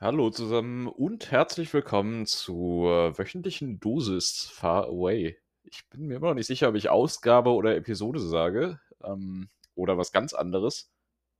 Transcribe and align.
Hallo 0.00 0.30
zusammen 0.30 0.86
und 0.86 1.32
herzlich 1.32 1.74
willkommen 1.74 2.24
zur 2.24 3.18
wöchentlichen 3.18 3.80
Dosis 3.80 4.48
Far 4.48 4.84
Away. 4.84 5.36
Ich 5.64 5.88
bin 5.88 6.06
mir 6.06 6.18
immer 6.18 6.28
noch 6.28 6.34
nicht 6.34 6.46
sicher, 6.46 6.68
ob 6.68 6.76
ich 6.76 6.88
Ausgabe 6.88 7.50
oder 7.50 7.74
Episode 7.74 8.20
sage 8.20 8.78
ähm, 9.02 9.48
oder 9.74 9.98
was 9.98 10.12
ganz 10.12 10.34
anderes. 10.34 10.92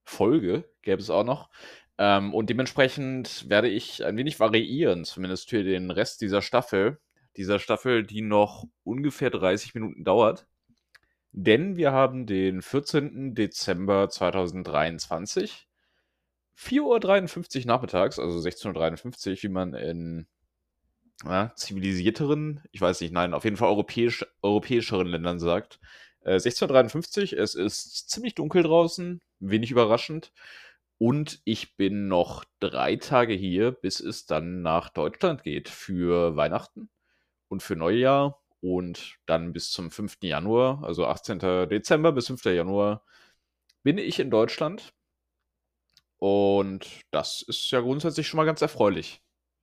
Folge 0.05 0.69
gäbe 0.83 1.01
es 1.01 1.09
auch 1.09 1.23
noch. 1.23 1.51
Ähm, 1.99 2.35
und 2.35 2.51
dementsprechend 2.51 3.48
werde 3.48 3.68
ich 3.68 4.05
ein 4.05 4.16
wenig 4.16 4.41
variieren, 4.41 5.04
zumindest 5.04 5.50
für 5.50 5.62
den 5.62 5.93
Rest 5.93 6.20
dieser 6.20 6.43
Staffel. 6.43 6.98
Dieser 7.36 7.61
Staffel, 7.61 8.02
die 8.02 8.22
noch 8.22 8.64
ungefähr 8.82 9.30
30 9.30 9.75
Minuten 9.75 10.02
dauert. 10.02 10.48
Denn 11.30 11.77
wir 11.77 11.93
haben 11.93 12.27
den 12.27 12.61
14. 12.61 13.36
Dezember 13.36 14.09
2023 14.09 15.68
4.53 16.59 17.61
Uhr 17.61 17.66
nachmittags, 17.66 18.18
also 18.18 18.38
16.53 18.38 19.30
Uhr, 19.30 19.43
wie 19.43 19.49
man 19.49 19.75
in 19.75 20.26
ja, 21.25 21.53
zivilisierteren, 21.54 22.62
ich 22.72 22.80
weiß 22.80 23.00
nicht, 23.00 23.12
nein, 23.12 23.35
auf 23.35 23.44
jeden 23.44 23.57
Fall 23.57 23.68
europäisch, 23.68 24.26
europäischeren 24.43 25.07
Ländern 25.07 25.39
sagt. 25.39 25.79
Äh, 26.25 26.36
16.53 26.36 27.35
Uhr, 27.35 27.43
es 27.43 27.54
ist 27.54 28.11
ziemlich 28.11 28.35
dunkel 28.35 28.63
draußen, 28.63 29.21
wenig 29.39 29.71
überraschend. 29.71 30.32
Und 30.99 31.40
ich 31.44 31.76
bin 31.76 32.08
noch 32.08 32.44
drei 32.58 32.97
Tage 32.97 33.34
hier, 33.34 33.70
bis 33.70 34.00
es 34.00 34.27
dann 34.27 34.62
nach 34.62 34.88
Deutschland 34.88 35.44
geht 35.44 35.69
für 35.69 36.34
Weihnachten 36.34 36.91
und 37.47 37.62
für 37.62 37.77
Neujahr 37.77 38.42
und 38.61 39.19
dann 39.27 39.52
bis 39.52 39.70
zum 39.70 39.92
5. 39.92 40.19
Januar, 40.22 40.83
also 40.83 41.06
18. 41.06 41.38
Dezember 41.69 42.11
bis 42.11 42.27
5. 42.27 42.44
Januar, 42.47 43.05
bin 43.84 43.97
ich 43.97 44.19
in 44.19 44.30
Deutschland 44.30 44.92
und 46.19 47.03
das 47.11 47.42
ist 47.42 47.70
ja 47.70 47.81
grundsätzlich 47.81 48.27
schon 48.27 48.39
mal 48.39 48.45
ganz 48.47 48.62
erfreulich. 48.62 49.22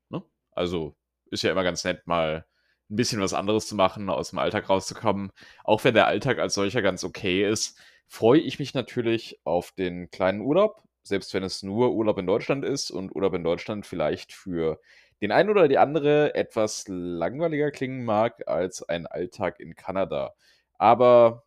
Ne? 0.10 0.24
Also 0.52 0.96
ist 1.32 1.44
ja 1.44 1.52
immer 1.52 1.64
ganz 1.64 1.84
nett, 1.84 2.08
mal 2.08 2.46
ein 2.90 2.96
bisschen 2.96 3.22
was 3.22 3.34
anderes 3.34 3.68
zu 3.68 3.76
machen, 3.76 4.10
aus 4.10 4.30
dem 4.30 4.40
Alltag 4.40 4.70
rauszukommen. 4.70 5.32
Auch 5.64 5.84
wenn 5.84 5.96
der 5.96 6.08
Alltag 6.08 6.40
als 6.40 6.54
solcher 6.54 6.82
ganz 6.82 7.04
okay 7.04 7.48
ist, 7.50 7.80
freue 8.08 8.40
ich 8.40 8.60
mich 8.60 8.74
natürlich 8.74 9.40
auf 9.44 9.72
den 9.72 10.10
kleinen 10.12 10.42
Urlaub, 10.42 10.84
selbst 11.04 11.34
wenn 11.34 11.44
es 11.44 11.64
nur 11.64 11.94
Urlaub 11.94 12.18
in 12.20 12.28
Deutschland 12.28 12.64
ist 12.64 12.92
und 12.92 13.16
Urlaub 13.16 13.34
in 13.34 13.44
Deutschland 13.44 13.86
vielleicht 13.86 14.34
für 14.34 14.80
den 15.22 15.32
einen 15.32 15.50
oder 15.50 15.68
die 15.68 15.78
andere 15.78 16.36
etwas 16.36 16.86
langweiliger 16.88 17.72
klingen 17.72 18.06
mag 18.06 18.48
als 18.48 18.84
ein 18.84 19.08
Alltag 19.08 19.60
in 19.60 19.76
Kanada. 19.76 20.36
Aber 20.78 21.46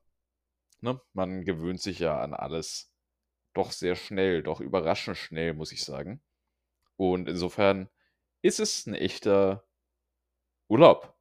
ne, 0.81 1.01
man 1.12 1.45
gewöhnt 1.45 1.81
sich 1.81 1.98
ja 2.01 2.19
an 2.20 2.34
alles 2.34 2.88
doch 3.59 3.73
sehr 3.73 3.97
schnell, 3.97 4.42
doch 4.42 4.61
überraschend 4.61 5.17
schnell, 5.17 5.55
muss 5.55 5.73
ich 5.73 5.84
sagen. 5.84 6.20
Und 6.97 7.28
insofern 7.28 7.89
ist 8.42 8.61
es 8.61 8.87
ein 8.87 8.95
echter 8.95 9.64
Urlaub. 10.69 11.14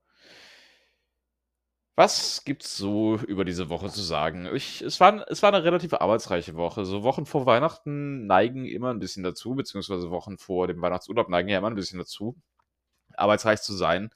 Was 1.96 2.44
gibt's 2.46 2.78
so 2.78 3.16
über 3.16 3.44
diese 3.44 3.70
Woche 3.70 3.90
zu 3.90 4.02
sagen? 4.04 4.48
Ich, 4.54 4.84
es, 4.84 5.00
war, 5.00 5.26
es 5.32 5.42
war 5.42 5.52
eine 5.52 5.64
relativ 5.64 5.94
arbeitsreiche 5.94 6.54
Woche. 6.56 6.86
So 6.86 7.02
Wochen 7.02 7.26
vor 7.26 7.48
Weihnachten 7.48 8.28
neigen 8.28 8.66
immer 8.68 8.92
ein 8.94 9.00
bisschen 9.00 9.24
dazu, 9.24 9.56
beziehungsweise 9.56 10.12
Wochen 10.12 10.38
vor 10.38 10.68
dem 10.68 10.80
Weihnachtsurlaub 10.80 11.28
neigen 11.30 11.50
ja 11.50 11.58
immer 11.58 11.72
ein 11.72 11.76
bisschen 11.76 11.98
dazu, 11.98 12.38
arbeitsreich 13.16 13.64
zu 13.64 13.74
sein. 13.74 14.12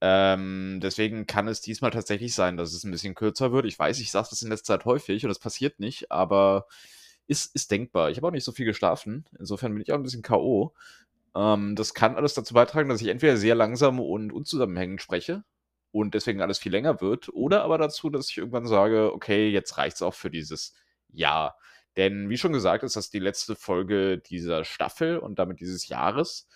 Ähm, 0.00 0.78
deswegen 0.80 1.26
kann 1.26 1.48
es 1.48 1.60
diesmal 1.60 1.90
tatsächlich 1.90 2.34
sein, 2.34 2.56
dass 2.56 2.72
es 2.72 2.84
ein 2.84 2.92
bisschen 2.92 3.16
kürzer 3.16 3.50
wird. 3.50 3.66
Ich 3.66 3.78
weiß, 3.78 3.98
ich 3.98 4.12
sage 4.12 4.28
das 4.30 4.42
in 4.42 4.50
letzter 4.50 4.78
Zeit 4.78 4.84
häufig 4.84 5.24
und 5.24 5.32
es 5.32 5.40
passiert 5.40 5.80
nicht, 5.80 6.12
aber 6.12 6.66
ist, 7.28 7.54
ist 7.54 7.70
denkbar. 7.70 8.10
Ich 8.10 8.16
habe 8.16 8.26
auch 8.26 8.32
nicht 8.32 8.44
so 8.44 8.52
viel 8.52 8.66
geschlafen. 8.66 9.24
Insofern 9.38 9.72
bin 9.72 9.82
ich 9.82 9.92
auch 9.92 9.96
ein 9.96 10.02
bisschen 10.02 10.22
K.O. 10.22 10.74
Ähm, 11.36 11.76
das 11.76 11.94
kann 11.94 12.16
alles 12.16 12.34
dazu 12.34 12.54
beitragen, 12.54 12.88
dass 12.88 13.00
ich 13.00 13.08
entweder 13.08 13.36
sehr 13.36 13.54
langsam 13.54 14.00
und 14.00 14.32
unzusammenhängend 14.32 15.02
spreche 15.02 15.44
und 15.92 16.14
deswegen 16.14 16.42
alles 16.42 16.58
viel 16.58 16.72
länger 16.72 17.00
wird, 17.00 17.28
oder 17.30 17.62
aber 17.62 17.78
dazu, 17.78 18.10
dass 18.10 18.30
ich 18.30 18.38
irgendwann 18.38 18.66
sage, 18.66 19.12
okay, 19.12 19.48
jetzt 19.48 19.78
reicht 19.78 19.96
es 19.96 20.02
auch 20.02 20.14
für 20.14 20.30
dieses 20.30 20.74
Jahr. 21.08 21.56
Denn 21.96 22.28
wie 22.28 22.38
schon 22.38 22.52
gesagt, 22.52 22.84
ist 22.84 22.96
das 22.96 23.10
die 23.10 23.18
letzte 23.18 23.56
Folge 23.56 24.18
dieser 24.18 24.64
Staffel 24.64 25.18
und 25.18 25.38
damit 25.38 25.60
dieses 25.60 25.88
Jahres. 25.88 26.46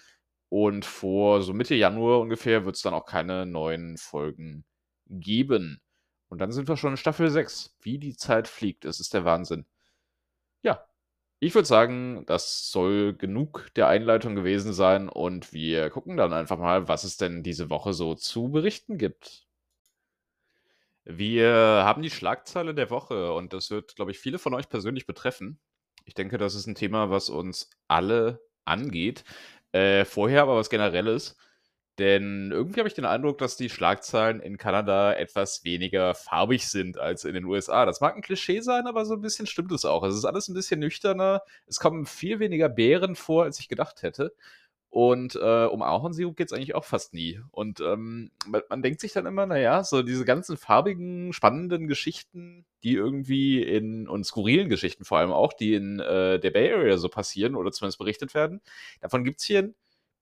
Und 0.48 0.84
vor 0.84 1.42
so 1.42 1.54
Mitte 1.54 1.74
Januar 1.74 2.20
ungefähr 2.20 2.64
wird 2.64 2.76
es 2.76 2.82
dann 2.82 2.94
auch 2.94 3.06
keine 3.06 3.46
neuen 3.46 3.96
Folgen 3.96 4.64
geben. 5.08 5.80
Und 6.28 6.38
dann 6.40 6.52
sind 6.52 6.68
wir 6.68 6.76
schon 6.76 6.92
in 6.92 6.96
Staffel 6.96 7.30
6. 7.30 7.76
Wie 7.80 7.98
die 7.98 8.16
Zeit 8.16 8.48
fliegt, 8.48 8.84
das 8.84 9.00
ist 9.00 9.14
der 9.14 9.24
Wahnsinn. 9.24 9.66
Ja, 10.62 10.86
ich 11.40 11.54
würde 11.54 11.66
sagen, 11.68 12.24
das 12.26 12.70
soll 12.70 13.14
genug 13.14 13.68
der 13.76 13.88
Einleitung 13.88 14.34
gewesen 14.36 14.72
sein 14.72 15.08
und 15.08 15.52
wir 15.52 15.90
gucken 15.90 16.16
dann 16.16 16.32
einfach 16.32 16.58
mal, 16.58 16.88
was 16.88 17.04
es 17.04 17.16
denn 17.16 17.42
diese 17.42 17.70
Woche 17.70 17.92
so 17.94 18.14
zu 18.14 18.50
berichten 18.50 18.98
gibt. 18.98 19.46
Wir 21.04 21.52
haben 21.84 22.02
die 22.02 22.10
Schlagzeile 22.10 22.74
der 22.74 22.90
Woche 22.90 23.32
und 23.32 23.52
das 23.52 23.70
wird, 23.70 23.96
glaube 23.96 24.12
ich, 24.12 24.18
viele 24.20 24.38
von 24.38 24.54
euch 24.54 24.68
persönlich 24.68 25.06
betreffen. 25.06 25.58
Ich 26.04 26.14
denke, 26.14 26.38
das 26.38 26.54
ist 26.54 26.66
ein 26.66 26.74
Thema, 26.76 27.10
was 27.10 27.28
uns 27.28 27.70
alle 27.88 28.40
angeht. 28.64 29.24
Äh, 29.72 30.04
vorher 30.04 30.42
aber 30.42 30.56
was 30.56 30.70
Generelles. 30.70 31.36
Denn 31.98 32.50
irgendwie 32.52 32.80
habe 32.80 32.88
ich 32.88 32.94
den 32.94 33.04
Eindruck, 33.04 33.38
dass 33.38 33.56
die 33.56 33.68
Schlagzeilen 33.68 34.40
in 34.40 34.56
Kanada 34.56 35.12
etwas 35.12 35.62
weniger 35.64 36.14
farbig 36.14 36.66
sind 36.66 36.98
als 36.98 37.24
in 37.24 37.34
den 37.34 37.44
USA. 37.44 37.84
Das 37.84 38.00
mag 38.00 38.16
ein 38.16 38.22
Klischee 38.22 38.60
sein, 38.60 38.86
aber 38.86 39.04
so 39.04 39.14
ein 39.14 39.20
bisschen 39.20 39.46
stimmt 39.46 39.72
es 39.72 39.84
auch. 39.84 40.02
Es 40.02 40.14
ist 40.14 40.24
alles 40.24 40.48
ein 40.48 40.54
bisschen 40.54 40.80
nüchterner. 40.80 41.42
Es 41.66 41.80
kommen 41.80 42.06
viel 42.06 42.38
weniger 42.38 42.70
Bären 42.70 43.14
vor, 43.14 43.44
als 43.44 43.60
ich 43.60 43.68
gedacht 43.68 44.02
hätte. 44.02 44.32
Und 44.88 45.36
äh, 45.36 45.64
um 45.64 45.82
Ahornsirup 45.82 46.36
geht 46.36 46.48
es 46.48 46.52
eigentlich 46.52 46.74
auch 46.74 46.84
fast 46.84 47.14
nie. 47.14 47.40
Und 47.50 47.80
ähm, 47.80 48.30
man, 48.46 48.82
denkt 48.82 49.00
sich 49.00 49.12
dann 49.12 49.24
immer, 49.24 49.46
naja, 49.46 49.84
so 49.84 50.02
diese 50.02 50.26
ganzen 50.26 50.58
farbigen, 50.58 51.32
spannenden 51.32 51.88
Geschichten, 51.88 52.66
die 52.84 52.94
irgendwie 52.94 53.62
in, 53.62 54.06
und 54.06 54.24
skurrilen 54.24 54.68
Geschichten 54.68 55.06
vor 55.06 55.16
allem 55.16 55.32
auch, 55.32 55.54
die 55.54 55.74
in 55.74 55.98
äh, 55.98 56.38
der 56.38 56.50
Bay 56.50 56.70
Area 56.72 56.98
so 56.98 57.08
passieren 57.08 57.54
oder 57.54 57.72
zumindest 57.72 57.98
berichtet 57.98 58.34
werden, 58.34 58.60
davon 59.00 59.24
gibt 59.24 59.40
es 59.40 59.46
hier 59.46 59.60
ein 59.60 59.74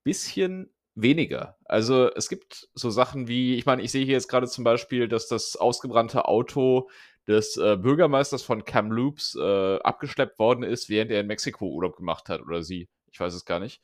bisschen 0.04 0.70
weniger. 0.94 1.56
Also 1.64 2.10
es 2.14 2.28
gibt 2.28 2.68
so 2.74 2.90
Sachen 2.90 3.28
wie, 3.28 3.56
ich 3.56 3.66
meine, 3.66 3.82
ich 3.82 3.92
sehe 3.92 4.04
hier 4.04 4.14
jetzt 4.14 4.28
gerade 4.28 4.48
zum 4.48 4.64
Beispiel, 4.64 5.08
dass 5.08 5.28
das 5.28 5.56
ausgebrannte 5.56 6.26
Auto 6.26 6.90
des 7.26 7.56
äh, 7.56 7.76
Bürgermeisters 7.76 8.42
von 8.42 8.64
Kamloops 8.64 9.36
äh, 9.36 9.78
abgeschleppt 9.78 10.38
worden 10.38 10.64
ist, 10.64 10.88
während 10.88 11.10
er 11.10 11.20
in 11.20 11.26
Mexiko 11.26 11.66
Urlaub 11.66 11.96
gemacht 11.96 12.28
hat 12.28 12.40
oder 12.42 12.62
sie. 12.62 12.88
Ich 13.12 13.20
weiß 13.20 13.34
es 13.34 13.44
gar 13.44 13.60
nicht. 13.60 13.82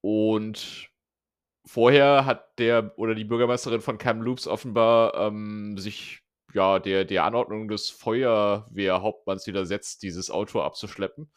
Und 0.00 0.90
vorher 1.64 2.26
hat 2.26 2.58
der 2.58 2.92
oder 2.98 3.14
die 3.14 3.24
Bürgermeisterin 3.24 3.80
von 3.80 3.98
Kamloops 3.98 4.46
offenbar 4.46 5.14
ähm, 5.14 5.78
sich 5.78 6.20
ja 6.52 6.78
der, 6.78 7.04
der 7.04 7.24
Anordnung 7.24 7.68
des 7.68 7.90
Feuerwehrhauptmanns 7.90 9.46
widersetzt, 9.46 10.02
dieses 10.02 10.30
Auto 10.30 10.60
abzuschleppen. 10.60 11.30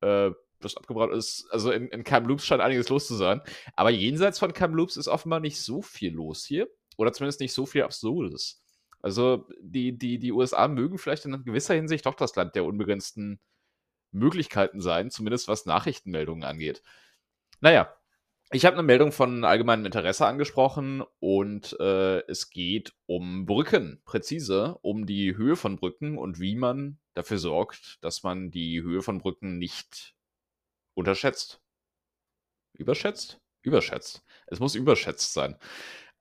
Äh, 0.00 0.30
das 0.60 0.76
abgebrannt 0.76 1.12
ist. 1.12 1.46
Also 1.50 1.70
in, 1.70 1.88
in 1.88 2.04
Kamloops 2.04 2.44
scheint 2.44 2.62
einiges 2.62 2.88
los 2.88 3.06
zu 3.06 3.14
sein. 3.14 3.40
Aber 3.76 3.90
jenseits 3.90 4.38
von 4.38 4.52
Kamloops 4.52 4.96
ist 4.96 5.08
offenbar 5.08 5.40
nicht 5.40 5.60
so 5.60 5.82
viel 5.82 6.12
los 6.12 6.44
hier. 6.44 6.68
Oder 6.96 7.12
zumindest 7.12 7.40
nicht 7.40 7.52
so 7.52 7.66
viel 7.66 7.82
Absurdes. 7.82 8.62
Also 9.00 9.48
die, 9.60 9.96
die, 9.96 10.18
die 10.18 10.32
USA 10.32 10.66
mögen 10.66 10.98
vielleicht 10.98 11.24
in 11.24 11.44
gewisser 11.44 11.74
Hinsicht 11.74 12.06
doch 12.06 12.14
das 12.14 12.34
Land 12.34 12.56
der 12.56 12.64
unbegrenzten 12.64 13.40
Möglichkeiten 14.10 14.80
sein, 14.80 15.10
zumindest 15.10 15.48
was 15.48 15.66
Nachrichtenmeldungen 15.66 16.44
angeht. 16.44 16.82
Naja, 17.60 17.94
ich 18.50 18.64
habe 18.64 18.74
eine 18.74 18.82
Meldung 18.82 19.12
von 19.12 19.44
allgemeinem 19.44 19.84
Interesse 19.84 20.26
angesprochen 20.26 21.04
und 21.20 21.78
äh, 21.80 22.20
es 22.28 22.48
geht 22.48 22.94
um 23.04 23.44
Brücken, 23.44 24.00
präzise 24.06 24.78
um 24.80 25.04
die 25.04 25.36
Höhe 25.36 25.54
von 25.54 25.76
Brücken 25.76 26.16
und 26.16 26.40
wie 26.40 26.56
man 26.56 26.98
dafür 27.12 27.36
sorgt, 27.36 28.02
dass 28.02 28.22
man 28.22 28.50
die 28.50 28.82
Höhe 28.82 29.02
von 29.02 29.18
Brücken 29.18 29.58
nicht 29.58 30.14
unterschätzt. 30.98 31.60
Überschätzt? 32.74 33.40
Überschätzt. 33.62 34.24
Es 34.46 34.60
muss 34.60 34.74
überschätzt 34.74 35.32
sein. 35.32 35.56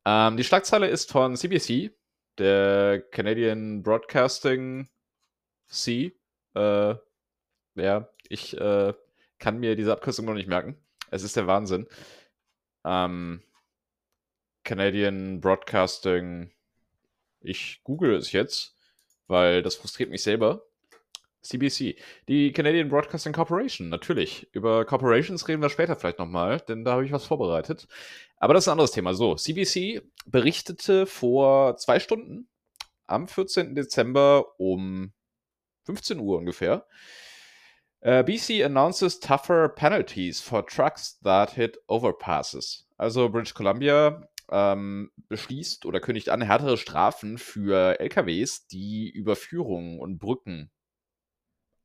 Ähm, 0.05 0.37
die 0.37 0.43
Schlagzeile 0.43 0.87
ist 0.87 1.11
von 1.11 1.35
CBC, 1.35 1.91
der 2.37 3.01
Canadian 3.11 3.83
Broadcasting 3.83 4.87
C. 5.67 6.15
Äh, 6.53 6.95
ja, 7.75 8.09
ich 8.29 8.55
äh, 8.57 8.93
kann 9.39 9.59
mir 9.59 9.75
diese 9.75 9.91
Abkürzung 9.91 10.25
noch 10.25 10.33
nicht 10.33 10.47
merken. 10.47 10.77
Es 11.09 11.23
ist 11.23 11.35
der 11.35 11.47
Wahnsinn. 11.47 11.87
Ähm, 12.85 13.41
Canadian 14.63 15.41
Broadcasting. 15.41 16.51
Ich 17.39 17.81
google 17.83 18.15
es 18.15 18.31
jetzt, 18.31 18.75
weil 19.27 19.61
das 19.63 19.75
frustriert 19.75 20.09
mich 20.09 20.23
selber. 20.23 20.66
CBC. 21.47 21.97
Die 22.27 22.51
Canadian 22.51 22.89
Broadcasting 22.89 23.33
Corporation, 23.33 23.89
natürlich. 23.89 24.47
Über 24.53 24.85
Corporations 24.85 25.47
reden 25.47 25.61
wir 25.61 25.69
später 25.69 25.95
vielleicht 25.95 26.19
nochmal, 26.19 26.59
denn 26.61 26.83
da 26.83 26.93
habe 26.93 27.05
ich 27.05 27.11
was 27.11 27.25
vorbereitet. 27.25 27.87
Aber 28.37 28.53
das 28.53 28.63
ist 28.63 28.67
ein 28.67 28.73
anderes 28.73 28.91
Thema. 28.91 29.13
So, 29.13 29.35
CBC 29.35 30.01
berichtete 30.25 31.05
vor 31.05 31.77
zwei 31.77 31.99
Stunden 31.99 32.47
am 33.07 33.27
14. 33.27 33.75
Dezember 33.75 34.45
um 34.57 35.13
15 35.85 36.19
Uhr 36.19 36.37
ungefähr, 36.37 36.85
Äh, 37.99 38.23
BC 38.23 38.63
announces 38.63 39.19
tougher 39.19 39.69
penalties 39.69 40.39
for 40.39 40.65
trucks 40.65 41.19
that 41.23 41.51
hit 41.51 41.79
overpasses. 41.87 42.87
Also 42.95 43.27
British 43.29 43.53
Columbia 43.53 44.27
ähm, 44.49 45.11
beschließt 45.29 45.85
oder 45.85 45.99
kündigt 45.99 46.29
an 46.29 46.41
härtere 46.41 46.77
Strafen 46.77 47.37
für 47.37 47.99
LKWs, 47.99 48.67
die 48.67 49.09
Überführungen 49.09 49.99
und 49.99 50.19
Brücken 50.19 50.71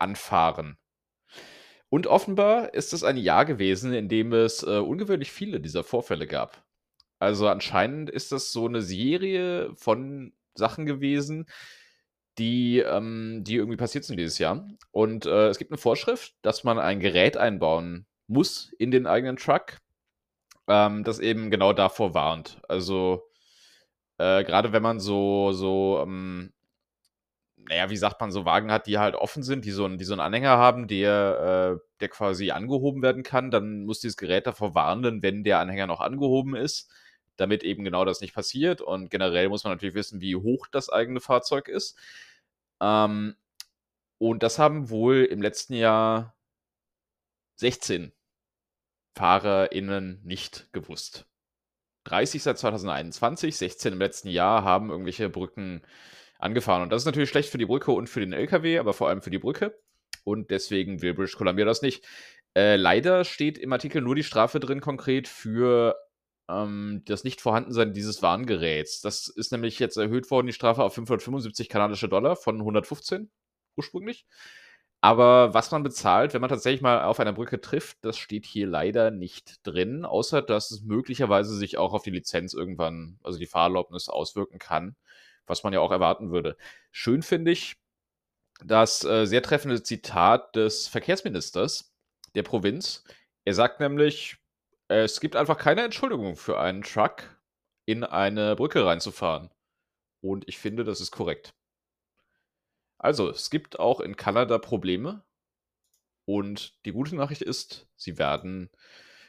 anfahren. 0.02 0.76
Und 1.88 2.06
offenbar 2.06 2.74
ist 2.74 2.92
es 2.92 3.04
ein 3.04 3.16
Jahr 3.16 3.44
gewesen, 3.44 3.92
in 3.92 4.08
dem 4.08 4.32
es 4.32 4.62
äh, 4.62 4.78
ungewöhnlich 4.78 5.30
viele 5.30 5.60
dieser 5.60 5.84
Vorfälle 5.84 6.26
gab. 6.26 6.64
Also 7.18 7.48
anscheinend 7.48 8.10
ist 8.10 8.32
das 8.32 8.50
so 8.50 8.66
eine 8.66 8.82
Serie 8.82 9.72
von 9.76 10.32
Sachen 10.54 10.86
gewesen, 10.86 11.46
die, 12.38 12.78
ähm, 12.78 13.44
die 13.44 13.56
irgendwie 13.56 13.76
passiert 13.76 14.04
sind 14.04 14.18
dieses 14.18 14.38
Jahr. 14.38 14.66
Und 14.90 15.26
äh, 15.26 15.48
es 15.48 15.58
gibt 15.58 15.70
eine 15.70 15.78
Vorschrift, 15.78 16.34
dass 16.42 16.64
man 16.64 16.78
ein 16.78 17.00
Gerät 17.00 17.36
einbauen 17.36 18.06
muss 18.26 18.72
in 18.78 18.90
den 18.90 19.06
eigenen 19.06 19.36
Truck, 19.36 19.78
ähm, 20.68 21.04
das 21.04 21.18
eben 21.18 21.50
genau 21.50 21.72
davor 21.72 22.14
warnt. 22.14 22.60
Also 22.68 23.22
äh, 24.18 24.44
gerade 24.44 24.72
wenn 24.72 24.82
man 24.82 24.98
so, 24.98 25.52
so, 25.52 26.00
ähm, 26.02 26.52
naja, 27.68 27.90
wie 27.90 27.96
sagt 27.96 28.20
man, 28.20 28.32
so 28.32 28.44
Wagen 28.44 28.72
hat, 28.72 28.86
die 28.86 28.98
halt 28.98 29.14
offen 29.14 29.42
sind, 29.42 29.64
die 29.64 29.70
so, 29.70 29.84
einen, 29.84 29.98
die 29.98 30.04
so 30.04 30.14
einen 30.14 30.20
Anhänger 30.20 30.56
haben, 30.56 30.88
der, 30.88 31.78
äh, 31.80 31.86
der 32.00 32.08
quasi 32.08 32.50
angehoben 32.50 33.02
werden 33.02 33.22
kann, 33.22 33.50
dann 33.50 33.84
muss 33.84 34.00
dieses 34.00 34.16
Gerät 34.16 34.46
davor 34.46 34.74
warnen, 34.74 35.22
wenn 35.22 35.44
der 35.44 35.58
Anhänger 35.60 35.86
noch 35.86 36.00
angehoben 36.00 36.56
ist, 36.56 36.90
damit 37.36 37.62
eben 37.62 37.84
genau 37.84 38.04
das 38.04 38.20
nicht 38.20 38.34
passiert. 38.34 38.80
Und 38.80 39.10
generell 39.10 39.48
muss 39.48 39.64
man 39.64 39.72
natürlich 39.72 39.94
wissen, 39.94 40.20
wie 40.20 40.36
hoch 40.36 40.66
das 40.70 40.88
eigene 40.90 41.20
Fahrzeug 41.20 41.68
ist. 41.68 41.96
Ähm, 42.80 43.36
und 44.18 44.42
das 44.42 44.58
haben 44.58 44.90
wohl 44.90 45.24
im 45.24 45.42
letzten 45.42 45.74
Jahr 45.74 46.36
16 47.56 48.12
FahrerInnen 49.16 50.20
nicht 50.24 50.68
gewusst. 50.72 51.26
30 52.04 52.42
seit 52.42 52.58
2021, 52.58 53.56
16 53.56 53.92
im 53.92 53.98
letzten 54.00 54.28
Jahr 54.28 54.64
haben 54.64 54.90
irgendwelche 54.90 55.28
Brücken 55.28 55.82
angefahren. 56.42 56.82
Und 56.82 56.90
das 56.90 57.02
ist 57.02 57.06
natürlich 57.06 57.30
schlecht 57.30 57.50
für 57.50 57.58
die 57.58 57.66
Brücke 57.66 57.92
und 57.92 58.08
für 58.08 58.20
den 58.20 58.32
LKW, 58.32 58.78
aber 58.78 58.92
vor 58.92 59.08
allem 59.08 59.22
für 59.22 59.30
die 59.30 59.38
Brücke. 59.38 59.78
Und 60.24 60.50
deswegen 60.50 61.02
will 61.02 61.14
British 61.14 61.36
Columbia 61.36 61.64
das 61.64 61.82
nicht. 61.82 62.04
Äh, 62.54 62.76
leider 62.76 63.24
steht 63.24 63.58
im 63.58 63.72
Artikel 63.72 64.02
nur 64.02 64.14
die 64.14 64.24
Strafe 64.24 64.60
drin 64.60 64.80
konkret 64.80 65.26
für 65.26 65.96
ähm, 66.48 67.02
das 67.06 67.24
Nicht-Vorhandensein 67.24 67.92
dieses 67.92 68.22
Warngeräts. 68.22 69.00
Das 69.00 69.28
ist 69.28 69.52
nämlich 69.52 69.78
jetzt 69.78 69.96
erhöht 69.96 70.30
worden, 70.30 70.46
die 70.46 70.52
Strafe 70.52 70.82
auf 70.82 70.94
575 70.94 71.68
kanadische 71.68 72.08
Dollar 72.08 72.36
von 72.36 72.58
115 72.58 73.30
ursprünglich. 73.76 74.26
Aber 75.04 75.52
was 75.52 75.72
man 75.72 75.82
bezahlt, 75.82 76.32
wenn 76.32 76.40
man 76.40 76.50
tatsächlich 76.50 76.80
mal 76.80 77.02
auf 77.02 77.18
einer 77.18 77.32
Brücke 77.32 77.60
trifft, 77.60 77.98
das 78.02 78.18
steht 78.18 78.46
hier 78.46 78.68
leider 78.68 79.10
nicht 79.10 79.66
drin, 79.66 80.04
außer 80.04 80.42
dass 80.42 80.70
es 80.70 80.82
möglicherweise 80.82 81.56
sich 81.56 81.76
auch 81.76 81.92
auf 81.92 82.04
die 82.04 82.10
Lizenz 82.10 82.54
irgendwann, 82.54 83.18
also 83.24 83.38
die 83.40 83.46
Fahrerlaubnis 83.46 84.08
auswirken 84.08 84.60
kann, 84.60 84.94
was 85.46 85.64
man 85.64 85.72
ja 85.72 85.80
auch 85.80 85.90
erwarten 85.90 86.30
würde. 86.30 86.56
Schön 86.90 87.22
finde 87.22 87.50
ich 87.52 87.76
das 88.64 89.04
äh, 89.04 89.26
sehr 89.26 89.42
treffende 89.42 89.82
Zitat 89.82 90.54
des 90.56 90.88
Verkehrsministers 90.88 91.92
der 92.34 92.42
Provinz. 92.42 93.04
Er 93.44 93.54
sagt 93.54 93.80
nämlich, 93.80 94.36
es 94.88 95.20
gibt 95.20 95.36
einfach 95.36 95.58
keine 95.58 95.82
Entschuldigung 95.82 96.36
für 96.36 96.60
einen 96.60 96.82
Truck, 96.82 97.24
in 97.86 98.04
eine 98.04 98.56
Brücke 98.56 98.84
reinzufahren. 98.84 99.50
Und 100.20 100.48
ich 100.48 100.58
finde, 100.58 100.84
das 100.84 101.00
ist 101.00 101.10
korrekt. 101.10 101.54
Also, 102.98 103.28
es 103.28 103.50
gibt 103.50 103.80
auch 103.80 104.00
in 104.00 104.16
Kanada 104.16 104.58
Probleme. 104.58 105.24
Und 106.24 106.84
die 106.84 106.92
gute 106.92 107.16
Nachricht 107.16 107.42
ist, 107.42 107.88
sie 107.96 108.16
werden 108.18 108.70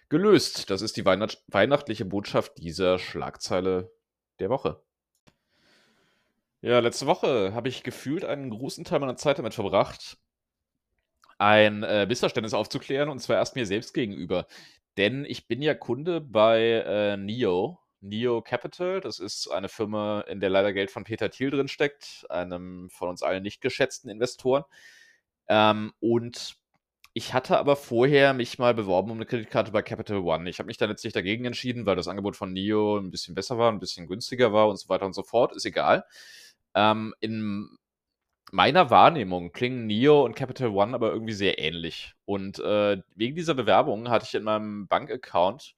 gelöst. 0.09 0.69
Das 0.69 0.83
ist 0.83 0.95
die 0.95 1.05
Weihnacht 1.05 1.43
weihnachtliche 1.47 2.05
Botschaft 2.05 2.59
dieser 2.59 2.99
Schlagzeile 2.99 3.91
der 4.39 4.49
Woche. 4.49 4.83
Ja, 6.63 6.79
letzte 6.79 7.05
Woche 7.05 7.53
habe 7.53 7.69
ich 7.69 7.83
gefühlt 7.83 8.25
einen 8.25 8.49
großen 8.49 8.83
Teil 8.85 8.99
meiner 8.99 9.15
Zeit 9.17 9.37
damit 9.37 9.53
verbracht, 9.53 10.17
ein 11.37 11.83
äh, 11.83 12.05
Missverständnis 12.05 12.53
aufzuklären, 12.53 13.09
und 13.09 13.19
zwar 13.19 13.37
erst 13.37 13.55
mir 13.55 13.65
selbst 13.65 13.93
gegenüber. 13.93 14.47
Denn 14.97 15.25
ich 15.25 15.47
bin 15.47 15.61
ja 15.61 15.73
Kunde 15.73 16.21
bei 16.21 16.61
äh, 16.85 17.17
NIO, 17.17 17.79
NIO 18.01 18.41
Capital. 18.41 19.01
Das 19.01 19.19
ist 19.19 19.47
eine 19.49 19.69
Firma, 19.69 20.21
in 20.21 20.39
der 20.39 20.49
leider 20.49 20.71
Geld 20.73 20.91
von 20.91 21.03
Peter 21.03 21.29
Thiel 21.29 21.49
drin 21.49 21.67
steckt, 21.67 22.25
einem 22.29 22.89
von 22.91 23.09
uns 23.09 23.23
allen 23.23 23.43
nicht 23.43 23.61
geschätzten 23.61 24.09
Investoren. 24.09 24.63
Ähm, 25.47 25.93
und 25.99 26.55
ich 27.13 27.33
hatte 27.33 27.57
aber 27.59 27.75
vorher 27.75 28.33
mich 28.33 28.59
mal 28.59 28.73
beworben 28.75 29.11
um 29.11 29.17
eine 29.17 29.25
Kreditkarte 29.27 29.71
bei 29.71 29.81
Capital 29.83 30.19
One. 30.19 30.49
Ich 30.49 30.59
habe 30.59 30.67
mich 30.67 30.77
dann 30.77 30.89
letztlich 30.89 31.13
dagegen 31.13 31.45
entschieden, 31.45 31.85
weil 31.85 31.95
das 31.95 32.07
Angebot 32.07 32.35
von 32.37 32.53
NIO 32.53 32.97
ein 32.99 33.11
bisschen 33.11 33.35
besser 33.35 33.57
war, 33.57 33.71
ein 33.71 33.79
bisschen 33.79 34.07
günstiger 34.07 34.53
war 34.53 34.67
und 34.69 34.77
so 34.79 34.89
weiter 34.89 35.05
und 35.05 35.13
so 35.13 35.23
fort. 35.23 35.55
Ist 35.55 35.65
egal. 35.65 36.05
Ähm, 36.75 37.13
in 37.19 37.77
meiner 38.51 38.89
Wahrnehmung 38.91 39.51
klingen 39.51 39.87
Neo 39.87 40.23
und 40.23 40.35
Capital 40.35 40.69
One 40.69 40.93
aber 40.95 41.11
irgendwie 41.11 41.33
sehr 41.33 41.59
ähnlich. 41.59 42.13
Und 42.25 42.59
äh, 42.59 43.01
wegen 43.15 43.35
dieser 43.35 43.55
Bewerbung 43.55 44.09
hatte 44.09 44.25
ich 44.27 44.35
in 44.35 44.43
meinem 44.43 44.87
Bankaccount, 44.87 45.75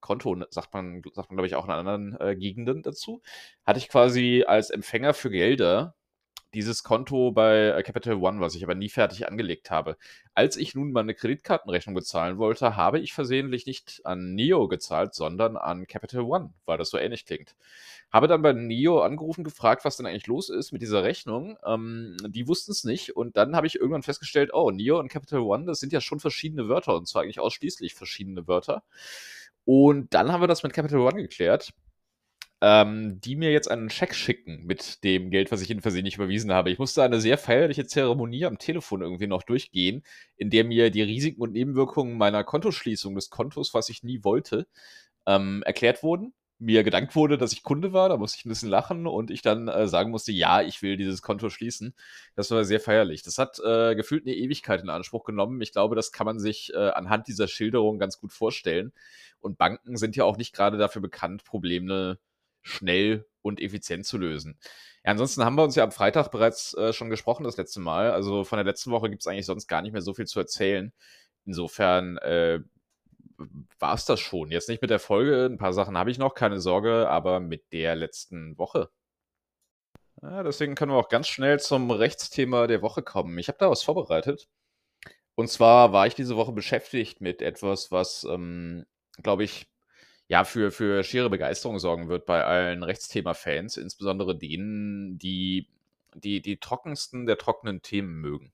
Konto 0.00 0.36
sagt 0.50 0.72
man, 0.74 1.02
sagt 1.14 1.30
man 1.30 1.36
glaube 1.36 1.46
ich 1.48 1.56
auch 1.56 1.64
in 1.66 1.70
anderen 1.72 2.16
äh, 2.20 2.36
Gegenden 2.36 2.82
dazu, 2.82 3.22
hatte 3.66 3.78
ich 3.78 3.88
quasi 3.88 4.44
als 4.46 4.70
Empfänger 4.70 5.14
für 5.14 5.30
Gelder 5.30 5.96
dieses 6.54 6.82
Konto 6.82 7.30
bei 7.32 7.68
äh, 7.68 7.82
Capital 7.82 8.14
One, 8.14 8.40
was 8.40 8.54
ich 8.54 8.64
aber 8.64 8.74
nie 8.74 8.88
fertig 8.88 9.28
angelegt 9.28 9.70
habe. 9.70 9.96
Als 10.34 10.56
ich 10.56 10.74
nun 10.74 10.92
meine 10.92 11.14
Kreditkartenrechnung 11.14 11.94
bezahlen 11.94 12.38
wollte, 12.38 12.76
habe 12.76 12.98
ich 13.00 13.12
versehentlich 13.12 13.66
nicht 13.66 14.00
an 14.04 14.34
Neo 14.34 14.68
gezahlt, 14.68 15.14
sondern 15.14 15.56
an 15.56 15.86
Capital 15.86 16.22
One, 16.22 16.54
weil 16.64 16.78
das 16.78 16.90
so 16.90 16.98
ähnlich 16.98 17.26
klingt. 17.26 17.54
Habe 18.10 18.28
dann 18.28 18.42
bei 18.42 18.54
Neo 18.54 19.00
angerufen, 19.02 19.44
gefragt, 19.44 19.84
was 19.84 19.98
denn 19.98 20.06
eigentlich 20.06 20.26
los 20.26 20.48
ist 20.48 20.72
mit 20.72 20.80
dieser 20.80 21.02
Rechnung. 21.02 21.58
Ähm, 21.66 22.16
die 22.26 22.48
wussten 22.48 22.72
es 22.72 22.84
nicht 22.84 23.16
und 23.16 23.36
dann 23.36 23.54
habe 23.54 23.66
ich 23.66 23.76
irgendwann 23.76 24.02
festgestellt, 24.02 24.50
oh, 24.54 24.70
Neo 24.70 24.98
und 24.98 25.08
Capital 25.08 25.40
One, 25.40 25.66
das 25.66 25.80
sind 25.80 25.92
ja 25.92 26.00
schon 26.00 26.20
verschiedene 26.20 26.68
Wörter 26.68 26.96
und 26.96 27.06
zwar 27.06 27.22
eigentlich 27.22 27.40
ausschließlich 27.40 27.94
verschiedene 27.94 28.48
Wörter. 28.48 28.82
Und 29.64 30.14
dann 30.14 30.32
haben 30.32 30.40
wir 30.40 30.48
das 30.48 30.62
mit 30.62 30.72
Capital 30.72 31.00
One 31.00 31.20
geklärt 31.20 31.74
ähm, 32.60 33.20
die 33.20 33.36
mir 33.36 33.52
jetzt 33.52 33.70
einen 33.70 33.90
Scheck 33.90 34.14
schicken 34.14 34.64
mit 34.66 35.04
dem 35.04 35.30
Geld, 35.30 35.52
was 35.52 35.62
ich 35.62 35.70
ihnen 35.70 35.80
versehentlich 35.80 36.16
überwiesen 36.16 36.52
habe. 36.52 36.70
Ich 36.70 36.78
musste 36.78 37.02
eine 37.02 37.20
sehr 37.20 37.38
feierliche 37.38 37.86
Zeremonie 37.86 38.46
am 38.46 38.58
Telefon 38.58 39.00
irgendwie 39.02 39.28
noch 39.28 39.44
durchgehen, 39.44 40.02
in 40.36 40.50
der 40.50 40.64
mir 40.64 40.90
die 40.90 41.02
Risiken 41.02 41.40
und 41.40 41.52
Nebenwirkungen 41.52 42.18
meiner 42.18 42.42
Kontoschließung 42.44 43.14
des 43.14 43.30
Kontos, 43.30 43.74
was 43.74 43.88
ich 43.88 44.02
nie 44.02 44.24
wollte, 44.24 44.66
ähm, 45.26 45.62
erklärt 45.64 46.02
wurden. 46.02 46.34
Mir 46.60 46.82
gedankt 46.82 47.14
wurde, 47.14 47.38
dass 47.38 47.52
ich 47.52 47.62
Kunde 47.62 47.92
war, 47.92 48.08
da 48.08 48.16
musste 48.16 48.38
ich 48.38 48.44
ein 48.44 48.48
bisschen 48.48 48.68
lachen 48.68 49.06
und 49.06 49.30
ich 49.30 49.42
dann 49.42 49.68
äh, 49.68 49.86
sagen 49.86 50.10
musste, 50.10 50.32
ja, 50.32 50.60
ich 50.60 50.82
will 50.82 50.96
dieses 50.96 51.22
Konto 51.22 51.50
schließen. 51.50 51.94
Das 52.34 52.50
war 52.50 52.64
sehr 52.64 52.80
feierlich. 52.80 53.22
Das 53.22 53.38
hat 53.38 53.60
äh, 53.60 53.94
gefühlt 53.94 54.26
eine 54.26 54.34
Ewigkeit 54.34 54.82
in 54.82 54.90
Anspruch 54.90 55.22
genommen. 55.22 55.60
Ich 55.60 55.70
glaube, 55.70 55.94
das 55.94 56.10
kann 56.10 56.24
man 56.26 56.40
sich 56.40 56.72
äh, 56.74 56.90
anhand 56.90 57.28
dieser 57.28 57.46
Schilderung 57.46 58.00
ganz 58.00 58.18
gut 58.18 58.32
vorstellen. 58.32 58.92
Und 59.40 59.56
Banken 59.58 59.96
sind 59.96 60.16
ja 60.16 60.24
auch 60.24 60.36
nicht 60.36 60.52
gerade 60.52 60.78
dafür 60.78 61.00
bekannt, 61.00 61.44
Probleme 61.44 62.18
schnell 62.68 63.26
und 63.42 63.60
effizient 63.60 64.06
zu 64.06 64.18
lösen. 64.18 64.58
Ja, 65.04 65.12
ansonsten 65.12 65.44
haben 65.44 65.56
wir 65.56 65.64
uns 65.64 65.74
ja 65.74 65.84
am 65.84 65.92
Freitag 65.92 66.30
bereits 66.30 66.74
äh, 66.74 66.92
schon 66.92 67.10
gesprochen, 67.10 67.44
das 67.44 67.56
letzte 67.56 67.80
Mal. 67.80 68.10
Also 68.10 68.44
von 68.44 68.58
der 68.58 68.64
letzten 68.64 68.90
Woche 68.90 69.10
gibt 69.10 69.22
es 69.22 69.26
eigentlich 69.26 69.46
sonst 69.46 69.66
gar 69.68 69.82
nicht 69.82 69.92
mehr 69.92 70.02
so 70.02 70.14
viel 70.14 70.26
zu 70.26 70.38
erzählen. 70.38 70.92
Insofern 71.44 72.18
äh, 72.18 72.60
war 73.78 73.94
es 73.94 74.04
das 74.04 74.20
schon. 74.20 74.50
Jetzt 74.50 74.68
nicht 74.68 74.82
mit 74.82 74.90
der 74.90 74.98
Folge, 74.98 75.46
ein 75.46 75.58
paar 75.58 75.72
Sachen 75.72 75.96
habe 75.96 76.10
ich 76.10 76.18
noch, 76.18 76.34
keine 76.34 76.60
Sorge, 76.60 77.08
aber 77.08 77.40
mit 77.40 77.72
der 77.72 77.96
letzten 77.96 78.58
Woche. 78.58 78.90
Ja, 80.22 80.42
deswegen 80.42 80.74
können 80.74 80.92
wir 80.92 80.96
auch 80.98 81.08
ganz 81.08 81.28
schnell 81.28 81.60
zum 81.60 81.90
Rechtsthema 81.90 82.66
der 82.66 82.82
Woche 82.82 83.02
kommen. 83.02 83.38
Ich 83.38 83.48
habe 83.48 83.58
da 83.58 83.70
was 83.70 83.82
vorbereitet. 83.82 84.48
Und 85.36 85.48
zwar 85.48 85.92
war 85.92 86.06
ich 86.08 86.16
diese 86.16 86.36
Woche 86.36 86.52
beschäftigt 86.52 87.20
mit 87.20 87.42
etwas, 87.42 87.92
was, 87.92 88.24
ähm, 88.24 88.84
glaube 89.22 89.44
ich, 89.44 89.68
ja, 90.28 90.44
für, 90.44 90.70
für 90.70 91.02
schiere 91.04 91.30
Begeisterung 91.30 91.78
sorgen 91.78 92.08
wird 92.08 92.26
bei 92.26 92.44
allen 92.44 92.82
Rechtsthema-Fans, 92.82 93.78
insbesondere 93.78 94.36
denen, 94.36 95.18
die, 95.18 95.68
die 96.14 96.42
die 96.42 96.58
trockensten 96.58 97.26
der 97.26 97.38
trockenen 97.38 97.82
Themen 97.82 98.20
mögen. 98.20 98.52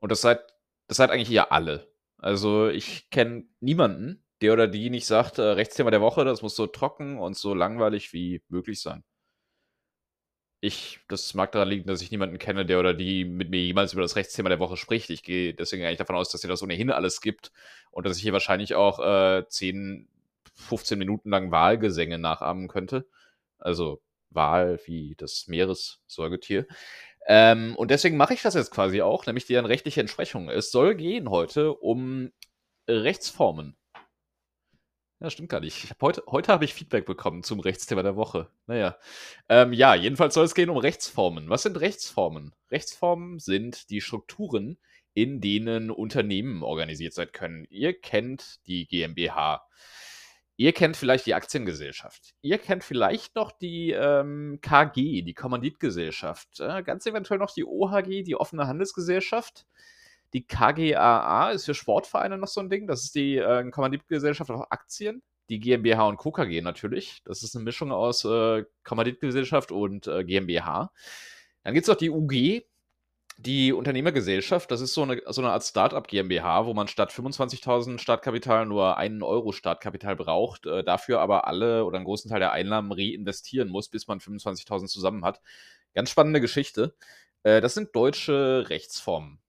Und 0.00 0.10
das 0.12 0.20
seid, 0.20 0.40
das 0.88 0.96
seid 0.98 1.10
eigentlich 1.10 1.30
ihr 1.30 1.52
alle. 1.52 1.88
Also 2.18 2.68
ich 2.68 3.10
kenne 3.10 3.44
niemanden, 3.60 4.24
der 4.40 4.52
oder 4.52 4.66
die 4.66 4.90
nicht 4.90 5.06
sagt, 5.06 5.38
äh, 5.38 5.42
Rechtsthema 5.42 5.90
der 5.90 6.00
Woche, 6.00 6.24
das 6.24 6.42
muss 6.42 6.56
so 6.56 6.66
trocken 6.66 7.18
und 7.18 7.36
so 7.36 7.54
langweilig 7.54 8.12
wie 8.12 8.42
möglich 8.48 8.80
sein. 8.80 9.04
Ich, 10.60 11.00
das 11.08 11.34
mag 11.34 11.52
daran 11.52 11.68
liegen, 11.68 11.86
dass 11.86 12.00
ich 12.00 12.10
niemanden 12.10 12.38
kenne, 12.38 12.64
der 12.66 12.80
oder 12.80 12.94
die 12.94 13.24
mit 13.24 13.50
mir 13.50 13.60
jemals 13.60 13.92
über 13.92 14.02
das 14.02 14.16
Rechtsthema 14.16 14.48
der 14.48 14.58
Woche 14.60 14.76
spricht. 14.78 15.10
Ich 15.10 15.22
gehe 15.22 15.54
deswegen 15.54 15.84
eigentlich 15.84 15.98
davon 15.98 16.16
aus, 16.16 16.30
dass 16.30 16.42
ihr 16.42 16.48
das 16.48 16.62
ohnehin 16.62 16.90
alles 16.90 17.20
gibt 17.20 17.52
und 17.90 18.06
dass 18.06 18.16
ich 18.16 18.22
hier 18.22 18.32
wahrscheinlich 18.32 18.74
auch 18.74 18.98
äh, 18.98 19.46
zehn 19.48 20.08
15 20.54 20.98
Minuten 20.98 21.30
lang 21.30 21.50
Wahlgesänge 21.50 22.18
nachahmen 22.18 22.68
könnte. 22.68 23.06
Also 23.58 24.02
Wahl 24.30 24.80
wie 24.86 25.14
das 25.16 25.46
Meeressäugetier. 25.46 26.66
Ähm, 27.26 27.74
und 27.76 27.90
deswegen 27.90 28.16
mache 28.16 28.34
ich 28.34 28.42
das 28.42 28.54
jetzt 28.54 28.70
quasi 28.70 29.00
auch, 29.00 29.26
nämlich 29.26 29.46
deren 29.46 29.66
rechtliche 29.66 30.00
Entsprechung. 30.00 30.50
Es 30.50 30.70
soll 30.70 30.94
gehen 30.94 31.30
heute 31.30 31.74
um 31.74 32.32
Rechtsformen. 32.88 33.76
Ja, 35.20 35.30
stimmt 35.30 35.48
gar 35.48 35.60
nicht. 35.60 35.82
Ich 35.82 35.90
hab 35.90 36.02
heute 36.02 36.22
heute 36.26 36.52
habe 36.52 36.66
ich 36.66 36.74
Feedback 36.74 37.06
bekommen 37.06 37.42
zum 37.42 37.60
Rechtsthema 37.60 38.02
der 38.02 38.16
Woche. 38.16 38.50
Naja. 38.66 38.98
Ähm, 39.48 39.72
ja, 39.72 39.94
jedenfalls 39.94 40.34
soll 40.34 40.44
es 40.44 40.54
gehen 40.54 40.68
um 40.68 40.76
Rechtsformen. 40.76 41.48
Was 41.48 41.62
sind 41.62 41.80
Rechtsformen? 41.80 42.54
Rechtsformen 42.70 43.38
sind 43.38 43.88
die 43.88 44.02
Strukturen, 44.02 44.76
in 45.14 45.40
denen 45.40 45.90
Unternehmen 45.90 46.62
organisiert 46.62 47.14
sein 47.14 47.32
können. 47.32 47.64
Ihr 47.70 47.98
kennt 47.98 48.66
die 48.66 48.86
GmbH. 48.86 49.66
Ihr 50.56 50.72
kennt 50.72 50.96
vielleicht 50.96 51.26
die 51.26 51.34
Aktiengesellschaft. 51.34 52.34
Ihr 52.40 52.58
kennt 52.58 52.84
vielleicht 52.84 53.34
noch 53.34 53.50
die 53.50 53.90
ähm, 53.90 54.60
KG, 54.62 55.22
die 55.22 55.34
Kommanditgesellschaft. 55.34 56.60
Äh, 56.60 56.82
ganz 56.84 57.06
eventuell 57.06 57.40
noch 57.40 57.52
die 57.52 57.64
OHG, 57.64 58.22
die 58.22 58.36
offene 58.36 58.68
Handelsgesellschaft. 58.68 59.66
Die 60.32 60.46
KGAA 60.46 61.50
ist 61.50 61.64
für 61.64 61.74
Sportvereine 61.74 62.38
noch 62.38 62.48
so 62.48 62.60
ein 62.60 62.70
Ding. 62.70 62.86
Das 62.86 63.02
ist 63.04 63.14
die 63.14 63.36
äh, 63.36 63.68
Kommanditgesellschaft 63.70 64.50
auf 64.50 64.70
Aktien. 64.70 65.22
Die 65.48 65.58
GmbH 65.58 66.08
und 66.08 66.16
Co. 66.16 66.30
KG 66.30 66.60
natürlich. 66.60 67.20
Das 67.24 67.42
ist 67.42 67.54
eine 67.54 67.64
Mischung 67.64 67.92
aus 67.92 68.24
äh, 68.24 68.64
Kommanditgesellschaft 68.84 69.72
und 69.72 70.06
äh, 70.06 70.24
GmbH. 70.24 70.92
Dann 71.64 71.74
gibt 71.74 71.84
es 71.84 71.88
noch 71.88 71.96
die 71.96 72.10
UG, 72.10 72.64
die 73.36 73.72
Unternehmergesellschaft, 73.72 74.70
das 74.70 74.80
ist 74.80 74.94
so 74.94 75.02
eine, 75.02 75.20
so 75.26 75.40
eine 75.42 75.50
Art 75.50 75.64
Startup 75.64 76.06
GmbH, 76.06 76.66
wo 76.66 76.74
man 76.74 76.88
statt 76.88 77.12
25.000 77.12 77.98
Startkapital 77.98 78.64
nur 78.66 78.96
einen 78.96 79.22
Euro 79.22 79.52
Startkapital 79.52 80.16
braucht, 80.16 80.66
äh, 80.66 80.84
dafür 80.84 81.20
aber 81.20 81.46
alle 81.46 81.84
oder 81.84 81.96
einen 81.96 82.04
großen 82.04 82.30
Teil 82.30 82.40
der 82.40 82.52
Einnahmen 82.52 82.92
reinvestieren 82.92 83.68
muss, 83.68 83.88
bis 83.88 84.06
man 84.06 84.20
25.000 84.20 84.86
zusammen 84.86 85.24
hat. 85.24 85.40
Ganz 85.94 86.10
spannende 86.10 86.40
Geschichte. 86.40 86.94
Äh, 87.42 87.60
das 87.60 87.74
sind 87.74 87.94
deutsche 87.96 88.66
Rechtsformen. 88.68 89.40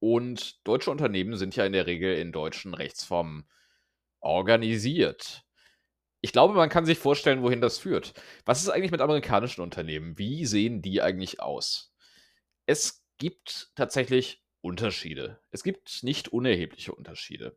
Und 0.00 0.66
deutsche 0.66 0.90
Unternehmen 0.90 1.36
sind 1.36 1.56
ja 1.56 1.64
in 1.64 1.72
der 1.72 1.86
Regel 1.86 2.16
in 2.16 2.32
deutschen 2.32 2.74
Rechtsformen 2.74 3.48
organisiert. 4.20 5.44
Ich 6.20 6.32
glaube, 6.32 6.54
man 6.54 6.68
kann 6.68 6.86
sich 6.86 6.98
vorstellen, 6.98 7.42
wohin 7.42 7.60
das 7.60 7.78
führt. 7.78 8.14
Was 8.44 8.62
ist 8.62 8.70
eigentlich 8.70 8.90
mit 8.92 9.00
amerikanischen 9.00 9.62
Unternehmen? 9.62 10.18
Wie 10.18 10.46
sehen 10.46 10.82
die 10.82 11.02
eigentlich 11.02 11.40
aus? 11.40 11.87
Es 12.68 13.02
gibt 13.16 13.70
tatsächlich 13.76 14.44
Unterschiede. 14.60 15.40
Es 15.50 15.62
gibt 15.62 16.00
nicht 16.02 16.28
unerhebliche 16.28 16.94
Unterschiede. 16.94 17.56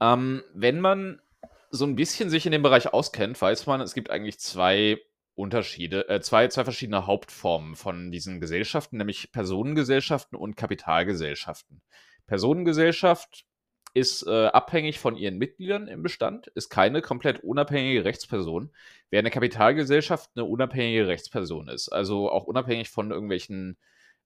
Ähm, 0.00 0.42
wenn 0.52 0.80
man 0.80 1.22
so 1.70 1.84
ein 1.84 1.94
bisschen 1.94 2.28
sich 2.28 2.46
in 2.46 2.52
dem 2.52 2.62
Bereich 2.62 2.92
auskennt, 2.92 3.40
weiß 3.40 3.66
man, 3.66 3.80
es 3.80 3.94
gibt 3.94 4.10
eigentlich 4.10 4.40
zwei 4.40 5.00
Unterschiede, 5.36 6.08
äh, 6.08 6.20
zwei, 6.20 6.48
zwei 6.48 6.64
verschiedene 6.64 7.06
Hauptformen 7.06 7.76
von 7.76 8.10
diesen 8.10 8.40
Gesellschaften, 8.40 8.96
nämlich 8.96 9.30
Personengesellschaften 9.30 10.36
und 10.36 10.56
Kapitalgesellschaften. 10.56 11.80
Personengesellschaft 12.26 13.46
ist 13.96 14.26
äh, 14.26 14.48
abhängig 14.48 14.98
von 14.98 15.16
ihren 15.16 15.38
Mitgliedern 15.38 15.88
im 15.88 16.02
Bestand, 16.02 16.48
ist 16.48 16.68
keine 16.68 17.00
komplett 17.00 17.42
unabhängige 17.42 18.04
Rechtsperson, 18.04 18.70
während 19.08 19.24
eine 19.24 19.30
Kapitalgesellschaft 19.30 20.32
eine 20.36 20.44
unabhängige 20.44 21.08
Rechtsperson 21.08 21.68
ist, 21.68 21.88
also 21.88 22.30
auch 22.30 22.44
unabhängig 22.44 22.90
von 22.90 23.10
irgendwelchen 23.10 23.78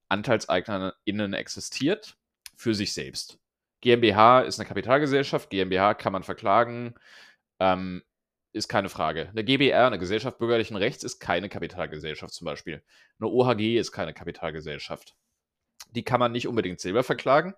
AnteilseignerInnen 0.09 1.35
existiert, 1.35 2.17
für 2.57 2.75
sich 2.75 2.93
selbst. 2.93 3.39
GmbH 3.81 4.41
ist 4.41 4.59
eine 4.59 4.67
Kapitalgesellschaft, 4.67 5.51
GmbH 5.51 5.95
kann 5.95 6.13
man 6.13 6.25
verklagen, 6.25 6.95
ähm, 7.61 8.03
ist 8.53 8.67
keine 8.67 8.89
Frage. 8.89 9.29
Eine 9.29 9.45
GBR, 9.45 9.87
eine 9.87 10.01
Gesellschaft 10.01 10.39
bürgerlichen 10.39 10.77
Rechts, 10.77 11.05
ist 11.05 11.21
keine 11.21 11.49
Kapitalgesellschaft 11.49 12.35
zum 12.35 12.47
Beispiel. 12.47 12.83
Eine 13.21 13.31
OHG 13.31 13.79
ist 13.79 13.93
keine 13.93 14.15
Kapitalgesellschaft. 14.15 15.15
Die 15.93 16.03
kann 16.03 16.19
man 16.19 16.33
nicht 16.33 16.49
unbedingt 16.49 16.81
selber 16.81 17.05
verklagen, 17.05 17.55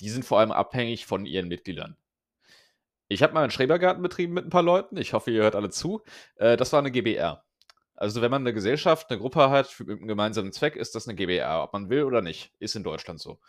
die 0.00 0.08
sind 0.08 0.24
vor 0.24 0.40
allem 0.40 0.52
abhängig 0.52 1.06
von 1.06 1.26
ihren 1.26 1.48
Mitgliedern. 1.48 1.96
Ich 3.08 3.22
habe 3.22 3.34
mal 3.34 3.42
einen 3.42 3.50
Schrebergarten 3.50 4.02
betrieben 4.02 4.34
mit 4.34 4.44
ein 4.44 4.50
paar 4.50 4.62
Leuten. 4.62 4.96
Ich 4.96 5.12
hoffe, 5.12 5.32
ihr 5.32 5.42
hört 5.42 5.56
alle 5.56 5.70
zu. 5.70 6.02
Äh, 6.36 6.56
das 6.56 6.72
war 6.72 6.78
eine 6.78 6.92
GBR. 6.92 7.44
Also, 7.96 8.22
wenn 8.22 8.30
man 8.30 8.42
eine 8.42 8.54
Gesellschaft, 8.54 9.10
eine 9.10 9.18
Gruppe 9.18 9.50
hat 9.50 9.78
mit 9.80 9.98
einem 9.98 10.06
gemeinsamen 10.08 10.52
Zweck, 10.52 10.76
ist 10.76 10.94
das 10.94 11.08
eine 11.08 11.16
GBR, 11.16 11.64
ob 11.64 11.72
man 11.72 11.90
will 11.90 12.04
oder 12.04 12.22
nicht. 12.22 12.52
Ist 12.60 12.76
in 12.76 12.84
Deutschland 12.84 13.20
so. 13.20 13.40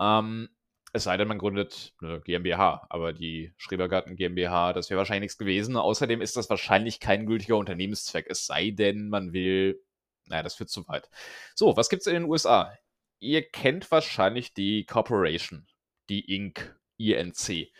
Ähm, 0.00 0.50
es 0.92 1.04
sei 1.04 1.16
denn, 1.16 1.26
man 1.26 1.38
gründet 1.38 1.94
eine 2.02 2.20
GmbH, 2.20 2.86
aber 2.90 3.14
die 3.14 3.54
Schrebergarten 3.56 4.14
GmbH, 4.14 4.74
das 4.74 4.90
wäre 4.90 4.98
wahrscheinlich 4.98 5.22
nichts 5.22 5.38
gewesen. 5.38 5.76
Außerdem 5.76 6.20
ist 6.20 6.36
das 6.36 6.50
wahrscheinlich 6.50 7.00
kein 7.00 7.24
gültiger 7.26 7.56
Unternehmenszweck, 7.56 8.26
es 8.28 8.46
sei 8.46 8.70
denn, 8.72 9.08
man 9.08 9.32
will. 9.32 9.82
Naja, 10.26 10.42
das 10.42 10.54
führt 10.54 10.70
zu 10.70 10.86
weit. 10.88 11.08
So, 11.54 11.76
was 11.76 11.88
gibt 11.88 12.02
es 12.02 12.06
in 12.06 12.14
den 12.14 12.24
USA? 12.24 12.76
Ihr 13.20 13.42
kennt 13.42 13.90
wahrscheinlich 13.90 14.52
die 14.52 14.84
Corporation 14.84 15.66
die 16.12 16.34
Inc. 16.34 16.78
INC. 16.98 17.72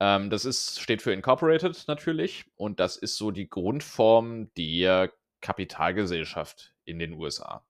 Ähm, 0.00 0.30
das 0.30 0.44
ist, 0.44 0.80
steht 0.80 1.00
für 1.00 1.12
Incorporated 1.12 1.84
natürlich 1.86 2.44
und 2.56 2.80
das 2.80 2.96
ist 2.96 3.16
so 3.16 3.30
die 3.30 3.48
Grundform 3.48 4.52
der 4.54 5.12
Kapitalgesellschaft 5.40 6.74
in 6.84 6.98
den 6.98 7.12
USA. 7.14 7.64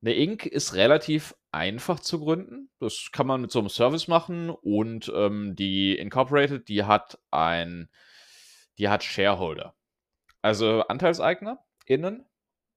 Eine 0.00 0.14
Inc. 0.14 0.46
ist 0.46 0.74
relativ 0.74 1.34
einfach 1.52 2.00
zu 2.00 2.20
gründen. 2.20 2.70
Das 2.78 3.10
kann 3.12 3.26
man 3.26 3.40
mit 3.40 3.50
so 3.50 3.58
einem 3.58 3.68
Service 3.68 4.08
machen 4.08 4.50
und 4.50 5.12
ähm, 5.14 5.54
die 5.54 5.96
Incorporated, 5.98 6.68
die 6.68 6.84
hat 6.84 7.18
ein, 7.30 7.90
die 8.78 8.88
hat 8.88 9.04
Shareholder, 9.04 9.74
also 10.40 10.82
Anteilseigner 10.82 11.64
innen. 11.84 12.24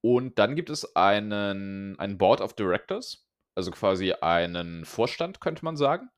Und 0.03 0.39
dann 0.39 0.55
gibt 0.55 0.71
es 0.71 0.95
einen, 0.95 1.97
einen 1.99 2.17
Board 2.17 2.41
of 2.41 2.55
Directors 2.55 3.27
also 3.61 3.71
quasi 3.71 4.13
einen 4.13 4.85
Vorstand, 4.85 5.39
könnte 5.39 5.63
man 5.63 5.77
sagen. 5.77 6.09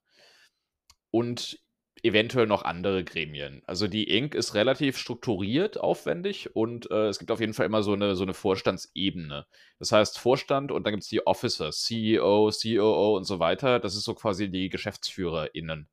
Und 1.11 1.59
eventuell 2.01 2.47
noch 2.47 2.63
andere 2.63 3.03
Gremien. 3.03 3.61
Also 3.65 3.87
die 3.87 4.09
Inc. 4.09 4.33
ist 4.33 4.55
relativ 4.55 4.97
strukturiert, 4.97 5.79
aufwendig 5.79 6.55
und 6.55 6.89
äh, 6.89 7.07
es 7.07 7.19
gibt 7.19 7.31
auf 7.31 7.39
jeden 7.39 7.53
Fall 7.53 7.65
immer 7.65 7.83
so 7.83 7.93
eine, 7.93 8.15
so 8.15 8.23
eine 8.23 8.33
Vorstandsebene. 8.33 9.45
Das 9.79 9.91
heißt 9.91 10.19
Vorstand 10.19 10.71
und 10.71 10.85
dann 10.85 10.93
gibt 10.93 11.03
es 11.03 11.09
die 11.09 11.25
Officer, 11.27 11.71
CEO, 11.71 12.49
COO 12.51 13.15
und 13.17 13.25
so 13.25 13.39
weiter. 13.39 13.79
Das 13.79 13.95
ist 13.95 14.03
so 14.03 14.15
quasi 14.15 14.49
die 14.49 14.69
GeschäftsführerInnen. 14.69 15.89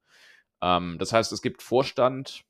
Ähm, 0.63 0.97
das 0.99 1.13
heißt, 1.13 1.33
es 1.33 1.43
gibt 1.43 1.63
Vorstand, 1.63 2.45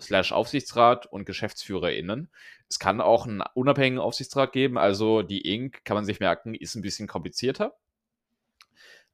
slash 0.00 0.32
Aufsichtsrat 0.32 1.06
und 1.06 1.24
GeschäftsführerInnen. 1.26 2.30
Es 2.68 2.78
kann 2.78 3.00
auch 3.00 3.26
einen 3.26 3.42
unabhängigen 3.54 3.98
Aufsichtsrat 3.98 4.52
geben, 4.52 4.78
also 4.78 5.22
die 5.22 5.42
Inc., 5.42 5.84
kann 5.84 5.96
man 5.96 6.04
sich 6.04 6.20
merken, 6.20 6.54
ist 6.54 6.74
ein 6.74 6.82
bisschen 6.82 7.08
komplizierter. 7.08 7.76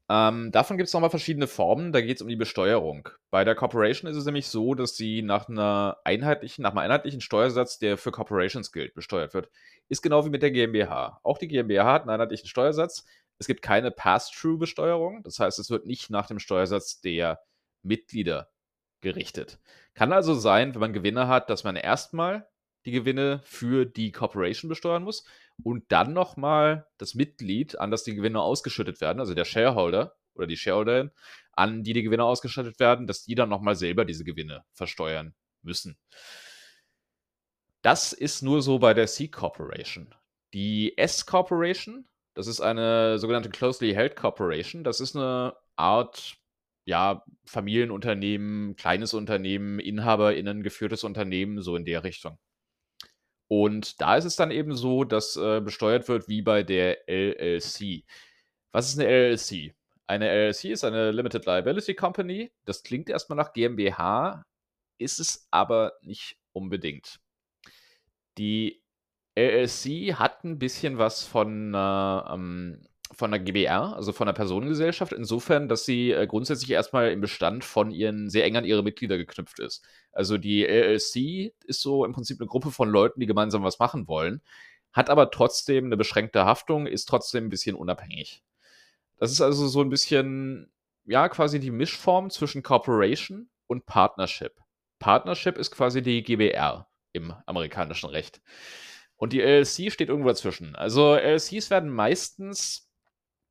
Ähm, 0.08 0.52
davon 0.52 0.76
gibt 0.76 0.86
es 0.86 0.92
nochmal 0.92 1.10
verschiedene 1.10 1.48
Formen. 1.48 1.92
Da 1.92 2.00
geht 2.00 2.16
es 2.16 2.22
um 2.22 2.28
die 2.28 2.36
Besteuerung. 2.36 3.08
Bei 3.30 3.44
der 3.44 3.56
Corporation 3.56 4.10
ist 4.10 4.16
es 4.16 4.24
nämlich 4.24 4.46
so, 4.46 4.74
dass 4.74 4.96
sie 4.96 5.22
nach 5.22 5.48
einer 5.48 5.98
einheitlichen, 6.04 6.62
nach 6.62 6.70
einem 6.70 6.78
einheitlichen 6.78 7.20
Steuersatz, 7.20 7.78
der 7.78 7.98
für 7.98 8.12
Corporations 8.12 8.70
gilt, 8.70 8.94
besteuert 8.94 9.34
wird. 9.34 9.50
Ist 9.88 10.02
genau 10.02 10.24
wie 10.24 10.30
mit 10.30 10.42
der 10.42 10.52
GmbH. 10.52 11.20
Auch 11.24 11.38
die 11.38 11.48
GmbH 11.48 11.92
hat 11.92 12.02
einen 12.02 12.10
einheitlichen 12.10 12.48
Steuersatz. 12.48 13.04
Es 13.38 13.46
gibt 13.46 13.62
keine 13.62 13.90
Pass-Through-Besteuerung. 13.90 15.22
Das 15.24 15.40
heißt, 15.40 15.58
es 15.58 15.70
wird 15.70 15.86
nicht 15.86 16.08
nach 16.10 16.26
dem 16.26 16.38
Steuersatz 16.38 17.00
der 17.00 17.40
Mitglieder 17.82 18.48
gerichtet. 19.00 19.58
Kann 19.94 20.12
also 20.12 20.34
sein, 20.34 20.74
wenn 20.74 20.80
man 20.80 20.92
Gewinne 20.92 21.26
hat, 21.28 21.50
dass 21.50 21.64
man 21.64 21.76
erstmal 21.76 22.48
die 22.86 22.92
Gewinne 22.92 23.40
für 23.44 23.84
die 23.84 24.12
Corporation 24.12 24.68
besteuern 24.68 25.02
muss 25.02 25.24
und 25.62 25.84
dann 25.92 26.12
nochmal 26.12 26.86
das 26.98 27.14
Mitglied, 27.14 27.78
an 27.78 27.90
das 27.90 28.04
die 28.04 28.14
Gewinne 28.14 28.40
ausgeschüttet 28.40 29.00
werden, 29.00 29.20
also 29.20 29.34
der 29.34 29.44
Shareholder 29.44 30.14
oder 30.34 30.46
die 30.46 30.56
Shareholderin, 30.56 31.10
an 31.52 31.82
die 31.82 31.92
die 31.92 32.02
Gewinne 32.02 32.24
ausgeschüttet 32.24 32.78
werden, 32.78 33.06
dass 33.06 33.24
die 33.24 33.34
dann 33.34 33.48
nochmal 33.48 33.74
selber 33.74 34.04
diese 34.04 34.24
Gewinne 34.24 34.64
versteuern 34.72 35.34
müssen. 35.62 35.98
Das 37.82 38.12
ist 38.12 38.42
nur 38.42 38.62
so 38.62 38.78
bei 38.78 38.94
der 38.94 39.06
C 39.06 39.28
Corporation. 39.28 40.14
Die 40.54 40.96
S 40.96 41.26
Corporation, 41.26 42.06
das 42.34 42.46
ist 42.46 42.60
eine 42.60 43.18
sogenannte 43.18 43.50
Closely 43.50 43.94
Held 43.94 44.16
Corporation. 44.16 44.84
Das 44.84 45.00
ist 45.00 45.16
eine 45.16 45.56
Art 45.76 46.36
ja, 46.84 47.24
Familienunternehmen, 47.44 48.76
kleines 48.76 49.12
Unternehmen, 49.12 49.80
InhaberInnen 49.80 50.62
geführtes 50.62 51.04
Unternehmen, 51.04 51.60
so 51.60 51.76
in 51.76 51.84
der 51.84 52.04
Richtung. 52.04 52.38
Und 53.48 54.00
da 54.00 54.16
ist 54.16 54.24
es 54.24 54.36
dann 54.36 54.50
eben 54.50 54.74
so, 54.76 55.04
dass 55.04 55.36
äh, 55.36 55.60
besteuert 55.60 56.08
wird 56.08 56.28
wie 56.28 56.42
bei 56.42 56.62
der 56.62 57.08
LLC. 57.08 58.04
Was 58.72 58.88
ist 58.88 58.98
eine 58.98 59.08
LLC? 59.08 59.74
Eine 60.08 60.28
LLC 60.28 60.64
ist 60.66 60.84
eine 60.84 61.10
Limited 61.10 61.46
Liability 61.46 61.94
Company. 61.94 62.52
Das 62.64 62.82
klingt 62.82 63.08
erstmal 63.08 63.36
nach 63.36 63.52
GmbH, 63.52 64.44
ist 64.98 65.20
es 65.20 65.46
aber 65.50 65.92
nicht 66.02 66.36
unbedingt. 66.52 67.20
Die 68.38 68.82
LLC 69.36 70.14
hat 70.14 70.44
ein 70.44 70.58
bisschen 70.58 70.98
was 70.98 71.24
von 71.24 71.74
äh, 71.74 71.78
ähm, 71.78 72.86
von 73.12 73.30
der 73.30 73.40
GBR, 73.40 73.94
also 73.94 74.12
von 74.12 74.26
der 74.26 74.32
Personengesellschaft, 74.32 75.12
insofern, 75.12 75.68
dass 75.68 75.84
sie 75.84 76.10
äh, 76.10 76.26
grundsätzlich 76.26 76.70
erstmal 76.70 77.12
im 77.12 77.20
Bestand 77.20 77.64
von 77.64 77.90
ihren 77.90 78.28
sehr 78.30 78.44
eng 78.44 78.56
an 78.56 78.64
ihre 78.64 78.82
Mitglieder 78.82 79.16
geknüpft 79.16 79.60
ist. 79.60 79.84
Also 80.12 80.38
die 80.38 80.64
LLC 80.64 81.54
ist 81.64 81.82
so 81.82 82.04
im 82.04 82.12
Prinzip 82.12 82.40
eine 82.40 82.48
Gruppe 82.48 82.70
von 82.70 82.88
Leuten, 82.88 83.20
die 83.20 83.26
gemeinsam 83.26 83.62
was 83.62 83.78
machen 83.78 84.08
wollen, 84.08 84.42
hat 84.92 85.10
aber 85.10 85.30
trotzdem 85.30 85.86
eine 85.86 85.96
beschränkte 85.96 86.44
Haftung, 86.44 86.86
ist 86.86 87.06
trotzdem 87.06 87.46
ein 87.46 87.50
bisschen 87.50 87.76
unabhängig. 87.76 88.42
Das 89.18 89.30
ist 89.30 89.40
also 89.40 89.68
so 89.68 89.80
ein 89.82 89.90
bisschen, 89.90 90.70
ja, 91.04 91.28
quasi 91.28 91.60
die 91.60 91.70
Mischform 91.70 92.30
zwischen 92.30 92.62
Corporation 92.62 93.48
und 93.66 93.86
Partnership. 93.86 94.54
Partnership 94.98 95.58
ist 95.58 95.70
quasi 95.70 96.02
die 96.02 96.22
GBR 96.22 96.88
im 97.12 97.32
amerikanischen 97.46 98.10
Recht. 98.10 98.40
Und 99.16 99.32
die 99.32 99.40
LLC 99.40 99.90
steht 99.90 100.08
irgendwo 100.08 100.28
dazwischen. 100.28 100.74
Also 100.76 101.14
LLCs 101.14 101.70
werden 101.70 101.90
meistens 101.90 102.85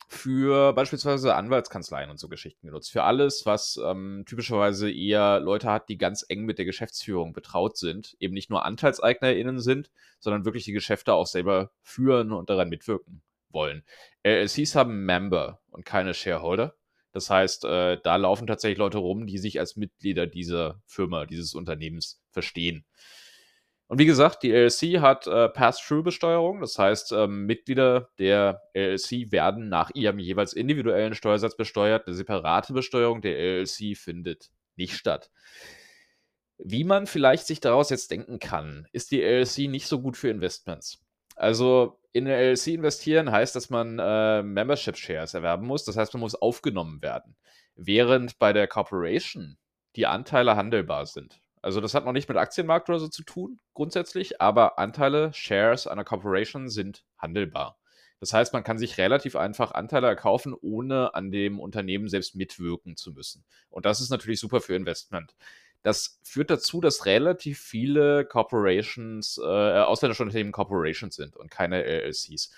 für 0.07 0.74
beispielsweise 0.74 1.35
Anwaltskanzleien 1.35 2.09
und 2.09 2.19
so 2.19 2.27
Geschichten 2.29 2.67
genutzt. 2.67 2.91
Für 2.91 3.03
alles, 3.03 3.45
was 3.45 3.79
ähm, 3.83 4.24
typischerweise 4.27 4.91
eher 4.91 5.39
Leute 5.39 5.71
hat, 5.71 5.89
die 5.89 5.97
ganz 5.97 6.25
eng 6.27 6.45
mit 6.45 6.57
der 6.57 6.65
Geschäftsführung 6.65 7.33
betraut 7.33 7.77
sind, 7.77 8.15
eben 8.19 8.33
nicht 8.33 8.50
nur 8.50 8.65
AnteilseignerInnen 8.65 9.59
sind, 9.59 9.89
sondern 10.19 10.45
wirklich 10.45 10.63
die 10.63 10.74
Geschäfte 10.74 11.13
auch 11.13 11.27
selber 11.27 11.71
führen 11.81 12.31
und 12.31 12.50
daran 12.50 12.69
mitwirken 12.69 13.21
wollen. 13.50 13.83
LLCs 14.24 14.75
haben 14.75 15.05
Member 15.05 15.62
und 15.71 15.85
keine 15.85 16.13
Shareholder. 16.13 16.75
Das 17.12 17.29
heißt, 17.29 17.63
äh, 17.65 17.97
da 18.03 18.17
laufen 18.17 18.45
tatsächlich 18.45 18.77
Leute 18.77 18.97
rum, 18.97 19.25
die 19.25 19.38
sich 19.38 19.59
als 19.59 19.77
Mitglieder 19.77 20.27
dieser 20.27 20.81
Firma, 20.85 21.25
dieses 21.25 21.53
Unternehmens 21.53 22.21
verstehen. 22.29 22.85
Und 23.95 23.99
wie 23.99 24.07
gesagt, 24.07 24.43
die 24.43 24.51
LLC 24.51 24.99
hat 24.99 25.25
äh, 25.25 25.47
Pass-Through-Besteuerung. 25.47 26.59
Das 26.59 26.77
heißt, 26.77 27.13
ähm, 27.13 27.45
Mitglieder 27.45 28.09
der 28.19 28.61
LLC 28.73 29.31
werden 29.31 29.69
nach 29.69 29.89
ihrem 29.93 30.19
jeweils 30.19 30.51
individuellen 30.51 31.13
Steuersatz 31.15 31.55
besteuert. 31.55 32.05
Eine 32.05 32.13
separate 32.13 32.73
Besteuerung 32.73 33.21
der 33.21 33.39
LLC 33.39 33.95
findet 33.95 34.51
nicht 34.75 34.97
statt. 34.97 35.31
Wie 36.57 36.83
man 36.83 37.07
vielleicht 37.07 37.47
sich 37.47 37.61
daraus 37.61 37.89
jetzt 37.89 38.11
denken 38.11 38.39
kann, 38.39 38.85
ist 38.91 39.11
die 39.11 39.21
LLC 39.21 39.69
nicht 39.69 39.87
so 39.87 40.01
gut 40.01 40.17
für 40.17 40.27
Investments. 40.27 41.01
Also 41.37 42.01
in 42.11 42.27
eine 42.27 42.35
LLC 42.35 42.67
investieren 42.73 43.31
heißt, 43.31 43.55
dass 43.55 43.69
man 43.69 43.97
äh, 43.97 44.43
Membership 44.43 44.97
Shares 44.97 45.35
erwerben 45.35 45.67
muss. 45.67 45.85
Das 45.85 45.95
heißt, 45.95 46.13
man 46.15 46.19
muss 46.19 46.35
aufgenommen 46.35 47.01
werden. 47.01 47.37
Während 47.77 48.39
bei 48.39 48.51
der 48.51 48.67
Corporation 48.67 49.55
die 49.95 50.05
Anteile 50.05 50.57
handelbar 50.57 51.05
sind. 51.05 51.39
Also 51.65 51.81
das 51.81 51.95
hat 51.95 52.05
noch 52.05 52.12
nicht 52.12 52.29
mit 52.29 52.38
Aktienmarkt 52.38 52.89
oder 52.89 53.00
so 53.00 53.07
zu 53.07 53.24
tun, 53.24 53.60
grundsätzlich, 53.74 54.39
aber 54.39 54.77
Anteile, 54.77 55.34
Shares 55.34 55.88
einer 55.88 56.03
Corporation 56.03 56.69
sind 56.69 57.03
handelbar. 57.17 57.79
Das 58.19 58.34
heißt, 58.34 58.53
man 58.53 58.63
kann 58.63 58.77
sich 58.77 59.00
relativ 59.00 59.36
einfach 59.36 59.72
Anteile 59.72 60.05
erkaufen, 60.05 60.53
ohne 60.53 61.15
an 61.15 61.31
dem 61.31 61.60
Unternehmen 61.60 62.07
selbst 62.07 62.36
mitwirken 62.36 62.98
zu 62.98 63.13
müssen. 63.13 63.45
Und 63.72 63.88
das 63.88 64.00
ist 64.00 64.12
natürlich 64.12 64.39
super 64.39 64.62
für 64.62 64.75
Investment. 64.75 65.34
Das 65.81 66.19
führt 66.22 66.51
dazu, 66.51 66.81
dass 66.81 67.07
relativ 67.07 67.60
viele 67.62 68.25
Corporations, 68.25 69.39
äh, 69.39 69.41
ausländische 69.41 70.22
Unternehmen 70.22 70.51
Corporations 70.51 71.15
sind 71.15 71.36
und 71.36 71.50
keine 71.50 71.84
LLCs. 71.84 72.51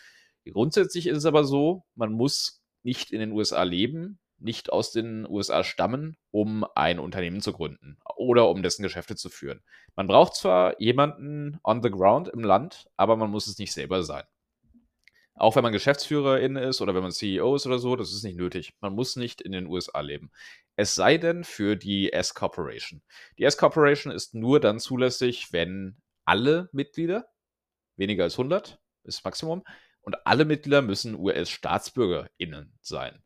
Grundsätzlich 0.51 1.07
ist 1.07 1.19
es 1.19 1.25
aber 1.25 1.45
so, 1.45 1.85
man 1.95 2.11
muss 2.11 2.61
nicht 2.83 3.11
in 3.11 3.21
den 3.21 3.31
USA 3.31 3.63
leben, 3.63 4.19
nicht 4.39 4.71
aus 4.71 4.91
den 4.91 5.27
USA 5.27 5.63
stammen, 5.63 6.17
um 6.31 6.65
ein 6.75 6.99
Unternehmen 6.99 7.41
zu 7.41 7.53
gründen 7.53 7.97
oder 8.15 8.49
um 8.49 8.63
dessen 8.63 8.83
Geschäfte 8.83 9.15
zu 9.15 9.29
führen. 9.29 9.61
Man 9.95 10.07
braucht 10.07 10.35
zwar 10.35 10.79
jemanden 10.81 11.59
on 11.63 11.81
the 11.81 11.89
ground 11.89 12.27
im 12.29 12.43
Land, 12.43 12.87
aber 12.97 13.15
man 13.15 13.31
muss 13.31 13.47
es 13.47 13.57
nicht 13.57 13.73
selber 13.73 14.03
sein. 14.03 14.23
Auch 15.35 15.55
wenn 15.55 15.63
man 15.63 15.73
Geschäftsführerin 15.73 16.55
ist 16.55 16.81
oder 16.81 16.95
wenn 16.95 17.03
man 17.03 17.11
CEO 17.11 17.55
ist 17.55 17.67
oder 17.67 17.77
so, 17.77 17.95
das 17.95 18.11
ist 18.11 18.23
nicht 18.23 18.37
nötig. 18.37 18.73
Man 18.81 18.93
muss 18.93 19.15
nicht 19.15 19.39
in 19.41 19.51
den 19.51 19.67
USA 19.67 20.01
leben. 20.01 20.31
Es 20.75 20.95
sei 20.95 21.17
denn 21.17 21.43
für 21.43 21.75
die 21.75 22.11
S-Corporation. 22.11 23.03
Die 23.37 23.43
S-Corporation 23.43 24.11
ist 24.11 24.33
nur 24.33 24.59
dann 24.59 24.79
zulässig, 24.79 25.53
wenn 25.53 25.97
alle 26.25 26.69
Mitglieder, 26.71 27.27
weniger 27.97 28.23
als 28.23 28.33
100 28.33 28.79
ist 29.03 29.23
Maximum, 29.23 29.63
und 30.01 30.25
alle 30.25 30.45
Mitglieder 30.45 30.81
müssen 30.81 31.15
US-StaatsbürgerInnen 31.15 32.73
sein. 32.81 33.21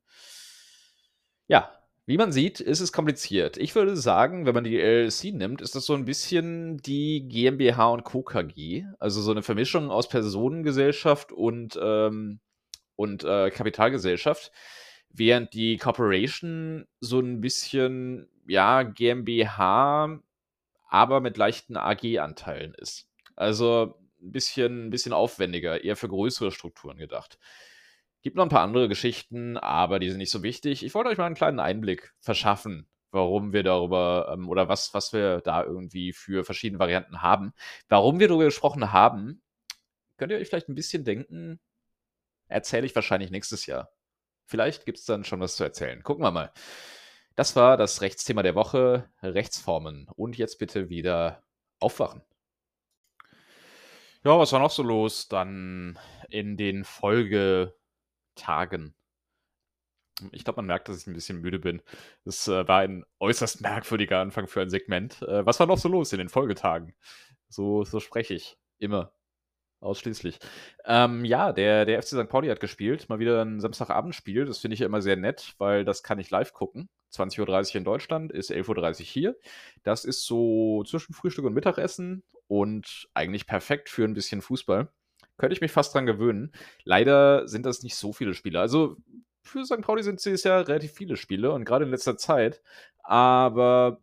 Ja, 1.52 1.70
wie 2.06 2.16
man 2.16 2.32
sieht, 2.32 2.62
ist 2.62 2.80
es 2.80 2.94
kompliziert. 2.94 3.58
Ich 3.58 3.76
würde 3.76 3.98
sagen, 3.98 4.46
wenn 4.46 4.56
man 4.56 4.64
die 4.64 4.80
LLC 4.80 5.34
nimmt, 5.34 5.60
ist 5.62 5.76
das 5.76 5.86
so 5.86 5.94
ein 5.94 6.06
bisschen 6.06 6.78
die 6.78 7.28
GmbH 7.28 7.90
und 7.90 8.06
Co. 8.06 8.24
KG. 8.24 8.86
Also 9.00 9.22
so 9.22 9.32
eine 9.32 9.44
Vermischung 9.44 9.92
aus 9.92 10.08
Personengesellschaft 10.08 11.34
und, 11.34 11.78
ähm, 11.84 12.40
und 12.96 13.26
äh, 13.26 13.50
Kapitalgesellschaft. 13.52 14.54
Während 15.10 15.54
die 15.54 15.76
Corporation 15.76 16.88
so 17.02 17.20
ein 17.20 17.42
bisschen, 17.42 18.30
ja, 18.48 18.84
GmbH, 18.84 20.22
aber 20.88 21.20
mit 21.20 21.36
leichten 21.36 21.76
AG-Anteilen 21.76 22.76
ist. 22.76 23.10
Also 23.36 24.00
ein 24.22 24.32
bisschen, 24.32 24.88
ein 24.88 24.90
bisschen 24.90 25.12
aufwendiger, 25.12 25.84
eher 25.84 25.98
für 25.98 26.08
größere 26.08 26.54
Strukturen 26.54 26.98
gedacht. 26.98 27.38
Gibt 28.22 28.36
noch 28.36 28.44
ein 28.44 28.50
paar 28.50 28.62
andere 28.62 28.88
Geschichten, 28.88 29.58
aber 29.58 30.00
die 30.00 30.10
sind 30.10 30.20
nicht 30.20 30.32
so 30.32 30.44
wichtig. 30.44 30.84
Ich 30.84 30.94
wollte 30.94 31.10
euch 31.10 31.18
mal 31.18 31.26
einen 31.26 31.36
kleinen 31.36 31.60
Einblick 31.60 32.14
verschaffen, 32.20 32.88
warum 33.10 33.52
wir 33.52 33.64
darüber 33.64 34.32
ähm, 34.34 34.48
oder 34.48 34.70
was, 34.70 34.94
was 34.94 35.12
wir 35.12 35.42
da 35.42 35.64
irgendwie 35.64 36.14
für 36.14 36.44
verschiedene 36.44 36.80
Varianten 36.80 37.22
haben. 37.22 37.54
Warum 37.90 38.20
wir 38.20 38.28
darüber 38.28 38.46
gesprochen 38.46 38.92
haben, 38.94 39.42
könnt 40.18 40.32
ihr 40.32 40.38
euch 40.38 40.50
vielleicht 40.50 40.70
ein 40.70 40.76
bisschen 40.76 41.04
denken, 41.04 41.60
erzähle 42.48 42.86
ich 42.86 42.96
wahrscheinlich 42.96 43.32
nächstes 43.32 43.66
Jahr. 43.66 43.90
Vielleicht 44.46 44.86
gibt 44.86 45.00
es 45.00 45.06
dann 45.06 45.24
schon 45.24 45.40
was 45.40 45.56
zu 45.56 45.64
erzählen. 45.64 46.04
Gucken 46.04 46.24
wir 46.24 46.32
mal. 46.32 46.52
Das 47.36 47.56
war 47.56 47.78
das 47.78 48.02
Rechtsthema 48.02 48.44
der 48.44 48.56
Woche, 48.56 49.10
Rechtsformen. 49.24 50.08
Und 50.16 50.38
jetzt 50.38 50.60
bitte 50.60 50.90
wieder 50.90 51.42
aufwachen. 51.80 52.22
Ja, 54.24 54.38
was 54.38 54.52
war 54.52 54.60
noch 54.60 54.70
so 54.70 54.84
los 54.84 55.28
dann 55.28 55.98
in 56.30 56.56
den 56.58 56.84
Folge 56.84 57.74
Tagen. 58.36 58.96
Ich 60.32 60.44
glaube, 60.44 60.58
man 60.58 60.68
merkt, 60.68 60.88
dass 60.88 61.02
ich 61.02 61.08
ein 61.08 61.14
bisschen 61.14 61.42
müde 61.42 61.60
bin. 61.60 61.82
Es 62.26 62.48
äh, 62.48 62.68
war 62.68 62.82
ein 62.82 63.06
äußerst 63.20 63.62
merkwürdiger 63.62 64.20
Anfang 64.20 64.48
für 64.48 64.62
ein 64.62 64.70
Segment. 64.70 65.22
Äh, 65.24 65.46
was 65.46 65.60
war 65.60 65.68
noch 65.68 65.78
so 65.78 65.90
los 65.90 66.14
in 66.14 66.20
den 66.20 66.30
Folgetagen? 66.30 66.94
So, 67.50 67.84
so 67.84 68.00
spreche 68.00 68.34
ich. 68.36 68.58
Immer. 68.78 69.14
Ausschließlich. 69.82 70.38
Ähm, 70.86 71.26
ja, 71.26 71.52
der, 71.54 71.86
der 71.86 72.02
FC 72.04 72.10
St. 72.10 72.30
Pauli 72.30 72.50
hat 72.50 72.60
gespielt. 72.60 73.10
Mal 73.10 73.18
wieder 73.18 73.44
ein 73.44 73.60
Samstagabendspiel. 73.60 74.46
Das 74.46 74.60
finde 74.60 74.76
ich 74.76 74.82
ja 74.82 74.86
immer 74.86 75.02
sehr 75.02 75.16
nett, 75.16 75.56
weil 75.58 75.86
das 75.86 76.04
kann 76.04 76.20
ich 76.20 76.30
live 76.30 76.54
gucken. 76.54 76.88
20.30 77.14 77.70
Uhr 77.72 77.76
in 77.78 77.84
Deutschland, 77.84 78.32
ist 78.32 78.52
11.30 78.52 79.00
Uhr 79.00 79.06
hier. 79.06 79.36
Das 79.84 80.06
ist 80.06 80.26
so 80.26 80.84
zwischen 80.84 81.14
Frühstück 81.14 81.46
und 81.46 81.54
Mittagessen 81.54 82.24
und 82.48 83.10
eigentlich 83.16 83.48
perfekt 83.48 83.90
für 83.90 84.04
ein 84.04 84.14
bisschen 84.14 84.42
Fußball. 84.42 84.92
Könnte 85.42 85.56
ich 85.56 85.62
mich 85.62 85.72
fast 85.72 85.96
dran 85.96 86.06
gewöhnen. 86.06 86.52
Leider 86.84 87.48
sind 87.48 87.66
das 87.66 87.82
nicht 87.82 87.96
so 87.96 88.14
viele 88.14 88.36
Spiele. 88.36 88.60
Also 88.60 88.98
für 89.42 89.66
St. 89.66 89.82
Pauli 89.82 90.04
sind 90.04 90.24
es 90.24 90.44
ja 90.44 90.60
relativ 90.60 90.92
viele 90.92 91.18
Spiele 91.18 91.52
und 91.52 91.66
gerade 91.66 91.84
in 91.84 91.90
letzter 91.90 92.16
Zeit. 92.16 92.62
Aber 93.00 94.00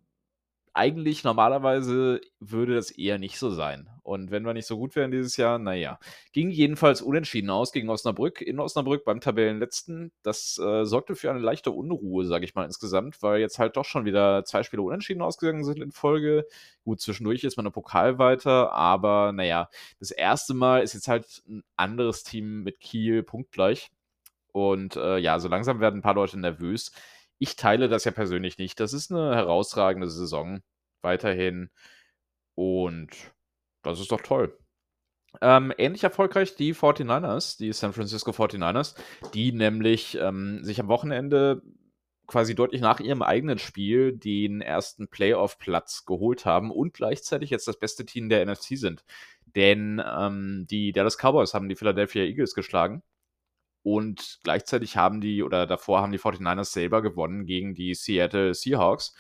eigentlich 0.74 1.22
normalerweise 1.22 2.20
würde 2.40 2.74
das 2.74 2.90
eher 2.90 3.18
nicht 3.18 3.38
so 3.38 3.50
sein. 3.50 3.88
Und 4.08 4.30
wenn 4.30 4.46
wir 4.46 4.54
nicht 4.54 4.66
so 4.66 4.78
gut 4.78 4.96
wären 4.96 5.10
dieses 5.10 5.36
Jahr, 5.36 5.58
naja. 5.58 5.98
Ging 6.32 6.48
jedenfalls 6.48 7.02
unentschieden 7.02 7.50
aus 7.50 7.72
gegen 7.72 7.90
Osnabrück, 7.90 8.40
in 8.40 8.58
Osnabrück 8.58 9.04
beim 9.04 9.20
Tabellenletzten. 9.20 10.12
Das 10.22 10.58
äh, 10.58 10.86
sorgte 10.86 11.14
für 11.14 11.30
eine 11.30 11.40
leichte 11.40 11.72
Unruhe, 11.72 12.24
sage 12.24 12.46
ich 12.46 12.54
mal 12.54 12.64
insgesamt, 12.64 13.22
weil 13.22 13.38
jetzt 13.40 13.58
halt 13.58 13.76
doch 13.76 13.84
schon 13.84 14.06
wieder 14.06 14.46
zwei 14.46 14.62
Spiele 14.62 14.80
unentschieden 14.80 15.20
ausgegangen 15.20 15.62
sind 15.62 15.82
in 15.82 15.92
Folge. 15.92 16.46
Gut, 16.84 17.02
zwischendurch 17.02 17.44
ist 17.44 17.58
man 17.58 17.66
im 17.66 17.72
Pokal 17.72 18.18
weiter, 18.18 18.72
aber 18.72 19.32
naja, 19.32 19.68
das 19.98 20.10
erste 20.10 20.54
Mal 20.54 20.82
ist 20.82 20.94
jetzt 20.94 21.08
halt 21.08 21.42
ein 21.46 21.62
anderes 21.76 22.22
Team 22.22 22.62
mit 22.62 22.80
Kiel 22.80 23.22
punktgleich. 23.22 23.90
Und 24.52 24.96
äh, 24.96 25.18
ja, 25.18 25.38
so 25.38 25.48
langsam 25.48 25.80
werden 25.80 25.98
ein 25.98 26.02
paar 26.02 26.14
Leute 26.14 26.40
nervös. 26.40 26.92
Ich 27.38 27.56
teile 27.56 27.88
das 27.90 28.04
ja 28.04 28.10
persönlich 28.12 28.56
nicht. 28.56 28.80
Das 28.80 28.94
ist 28.94 29.12
eine 29.12 29.36
herausragende 29.36 30.08
Saison 30.08 30.62
weiterhin. 31.02 31.70
Und 32.54 33.10
das 33.82 34.00
ist 34.00 34.12
doch 34.12 34.20
toll. 34.20 34.56
Ähm, 35.42 35.72
ähnlich 35.76 36.04
erfolgreich 36.04 36.56
die 36.56 36.74
49ers, 36.74 37.58
die 37.58 37.72
San 37.72 37.92
Francisco 37.92 38.30
49ers, 38.30 38.94
die 39.34 39.52
nämlich 39.52 40.16
ähm, 40.20 40.64
sich 40.64 40.80
am 40.80 40.88
Wochenende 40.88 41.62
quasi 42.26 42.54
deutlich 42.54 42.80
nach 42.80 43.00
ihrem 43.00 43.22
eigenen 43.22 43.58
Spiel 43.58 44.12
den 44.12 44.60
ersten 44.60 45.08
Playoff-Platz 45.08 46.04
geholt 46.04 46.44
haben 46.44 46.70
und 46.70 46.92
gleichzeitig 46.94 47.50
jetzt 47.50 47.68
das 47.68 47.78
beste 47.78 48.04
Team 48.04 48.28
der 48.28 48.44
NFC 48.44 48.76
sind. 48.78 49.04
Denn 49.46 50.02
ähm, 50.04 50.66
die 50.68 50.92
Dallas 50.92 51.16
Cowboys 51.16 51.54
haben 51.54 51.68
die 51.68 51.76
Philadelphia 51.76 52.22
Eagles 52.22 52.54
geschlagen 52.54 53.02
und 53.82 54.40
gleichzeitig 54.44 54.96
haben 54.96 55.20
die, 55.20 55.42
oder 55.42 55.66
davor 55.66 56.02
haben 56.02 56.12
die 56.12 56.18
49ers 56.18 56.72
selber 56.72 57.00
gewonnen 57.00 57.46
gegen 57.46 57.74
die 57.74 57.94
Seattle 57.94 58.52
Seahawks, 58.52 59.14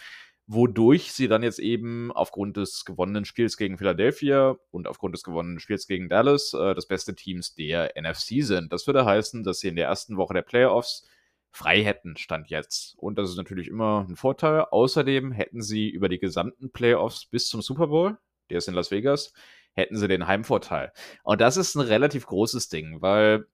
wodurch 0.48 1.12
sie 1.12 1.28
dann 1.28 1.42
jetzt 1.42 1.58
eben 1.58 2.10
aufgrund 2.10 2.56
des 2.56 2.86
gewonnenen 2.86 3.26
Spiels 3.26 3.58
gegen 3.58 3.76
Philadelphia 3.76 4.56
und 4.70 4.88
aufgrund 4.88 5.14
des 5.14 5.22
gewonnenen 5.22 5.60
Spiels 5.60 5.86
gegen 5.86 6.08
Dallas 6.08 6.54
äh, 6.54 6.74
das 6.74 6.88
beste 6.88 7.14
Teams 7.14 7.54
der 7.54 7.92
NFC 8.00 8.42
sind. 8.42 8.72
Das 8.72 8.86
würde 8.86 9.04
heißen, 9.04 9.44
dass 9.44 9.60
sie 9.60 9.68
in 9.68 9.76
der 9.76 9.86
ersten 9.86 10.16
Woche 10.16 10.32
der 10.32 10.42
Playoffs 10.42 11.06
frei 11.50 11.84
hätten, 11.84 12.16
stand 12.16 12.48
jetzt. 12.48 12.96
Und 12.96 13.18
das 13.18 13.28
ist 13.28 13.36
natürlich 13.36 13.68
immer 13.68 14.06
ein 14.08 14.16
Vorteil. 14.16 14.62
Außerdem 14.62 15.32
hätten 15.32 15.60
sie 15.60 15.90
über 15.90 16.08
die 16.08 16.18
gesamten 16.18 16.72
Playoffs 16.72 17.26
bis 17.26 17.48
zum 17.48 17.60
Super 17.60 17.88
Bowl, 17.88 18.16
der 18.48 18.58
ist 18.58 18.68
in 18.68 18.74
Las 18.74 18.90
Vegas, 18.90 19.34
hätten 19.74 19.98
sie 19.98 20.08
den 20.08 20.26
Heimvorteil. 20.26 20.92
Und 21.24 21.42
das 21.42 21.58
ist 21.58 21.74
ein 21.74 21.82
relativ 21.82 22.24
großes 22.24 22.70
Ding, 22.70 23.02
weil 23.02 23.46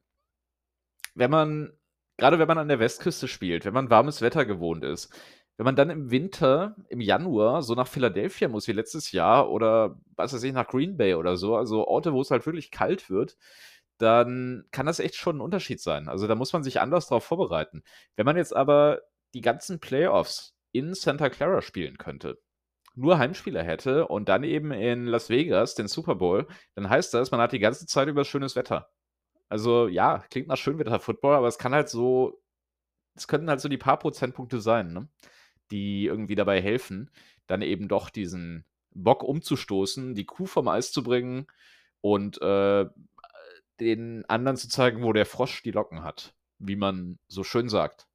wenn 1.17 1.31
man, 1.31 1.73
gerade 2.19 2.39
wenn 2.39 2.49
man 2.49 2.59
an 2.59 2.69
der 2.69 2.79
Westküste 2.79 3.27
spielt, 3.27 3.65
wenn 3.65 3.75
man 3.75 3.91
warmes 3.91 4.21
Wetter 4.23 4.45
gewohnt 4.45 4.85
ist, 4.85 5.13
wenn 5.57 5.65
man 5.65 5.77
dann 5.77 5.91
im 5.91 6.11
Winter, 6.11 6.77
im 6.89 7.01
Januar, 7.01 7.63
so 7.63 7.75
nach 7.75 7.87
Philadelphia 7.87 8.49
muss 8.49 8.67
wie 8.67 8.73
letztes 8.73 9.13
Jahr 9.13 9.51
oder 9.51 9.97
was 10.17 10.33
weiß 10.33 10.43
ich, 10.43 10.53
nach 10.53 10.67
Green 10.67 10.97
Bay 10.97 11.15
oder 11.15 11.37
so, 11.37 11.57
also 11.57 11.87
Orte, 11.87 12.13
wo 12.13 12.21
es 12.21 12.31
halt 12.31 12.47
wirklich 12.47 12.71
kalt 12.71 13.09
wird, 13.09 13.37
dann 13.99 14.65
kann 14.73 14.87
das 14.87 14.99
echt 15.01 15.15
schon 15.17 15.37
ein 15.39 15.41
Unterschied 15.41 15.81
sein. 15.81 16.09
Also 16.09 16.27
da 16.27 16.35
muss 16.35 16.53
man 16.53 16.65
sich 16.65 16.81
anders 16.81 17.09
darauf 17.09 17.25
vorbereiten. 17.25 17.83
Wenn 18.17 18.27
man 18.27 18.37
jetzt 18.37 18.55
aber 18.55 19.03
die 19.35 19.41
ganzen 19.41 19.81
Playoffs 19.81 20.57
in 20.73 20.95
Santa 20.95 21.31
Clara 21.31 21.63
spielen 21.63 21.99
könnte, 21.99 22.41
nur 22.97 23.19
Heimspieler 23.19 23.63
hätte 23.63 24.07
und 24.09 24.29
dann 24.29 24.45
eben 24.45 24.73
in 24.73 25.07
Las 25.07 25.29
Vegas 25.31 25.75
den 25.75 25.89
Super 25.89 26.17
Bowl, 26.17 26.47
dann 26.75 26.89
heißt 26.89 27.15
das, 27.15 27.31
man 27.31 27.41
hat 27.41 27.53
die 27.53 27.59
ganze 27.59 27.87
Zeit 27.87 28.09
über 28.09 28.25
schönes 28.25 28.57
Wetter. 28.57 28.91
Also 29.49 29.89
ja, 29.89 30.25
klingt 30.31 30.49
nach 30.49 30.57
Schönwetter-Football, 30.57 31.37
aber 31.37 31.49
es 31.49 31.59
kann 31.59 31.75
halt 31.75 31.89
so, 31.89 32.41
es 33.17 33.29
könnten 33.29 33.49
halt 33.49 33.61
so 33.61 33.69
die 33.69 33.79
paar 33.79 33.99
Prozentpunkte 33.99 34.61
sein, 34.61 34.93
ne? 34.93 35.09
Die 35.71 36.07
irgendwie 36.07 36.35
dabei 36.35 36.61
helfen, 36.61 37.11
dann 37.47 37.63
eben 37.63 37.89
doch 37.89 38.11
diesen 38.11 38.65
Bock 38.93 39.23
umzustoßen, 39.23 40.15
die 40.15 40.25
Kuh 40.25 40.47
vom 40.47 40.69
Eis 40.69 40.93
zu 40.93 41.03
bringen 41.03 41.47
und 42.01 42.41
äh, 42.41 42.87
den 43.81 44.25
anderen 44.27 44.57
zu 44.57 44.69
zeigen, 44.69 45.03
wo 45.03 45.13
der 45.13 45.27
Frosch 45.27 45.63
die 45.63 45.73
Locken 45.73 46.05
hat, 46.05 46.35
wie 46.59 46.77
man 46.77 47.19
so 47.29 47.43
schön 47.45 47.69
sagt. 47.69 48.07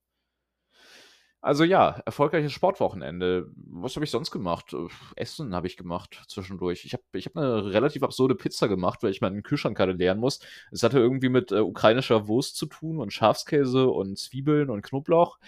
Also 1.42 1.64
ja, 1.64 2.02
erfolgreiches 2.06 2.52
Sportwochenende. 2.52 3.50
Was 3.56 3.96
habe 3.96 4.04
ich 4.04 4.12
sonst 4.12 4.30
gemacht? 4.30 4.74
Äh, 4.74 4.88
Essen 5.16 5.56
habe 5.56 5.68
ich 5.68 5.78
gemacht 5.78 6.22
zwischendurch. 6.28 6.84
Ich 6.84 6.94
habe 6.94 7.04
ich 7.14 7.28
hab 7.28 7.38
eine 7.38 7.72
relativ 7.72 8.04
absurde 8.04 8.36
Pizza 8.36 8.68
gemacht, 8.68 9.04
weil 9.04 9.12
ich 9.12 9.22
meinen 9.22 9.42
Kühlschrank 9.42 9.78
gerade 9.78 9.94
leeren 9.94 10.20
muss. 10.20 10.40
Es 10.72 10.84
hatte 10.84 11.00
irgendwie 11.00 11.30
mit 11.30 11.54
äh, 11.54 11.60
ukrainischer 11.60 12.28
Wurst 12.28 12.58
zu 12.58 12.66
tun 12.66 13.00
und 13.00 13.14
Schafskäse 13.14 13.88
und 13.88 14.18
Zwiebeln 14.18 14.70
und 14.70 14.82
Knoblauch. 14.82 15.40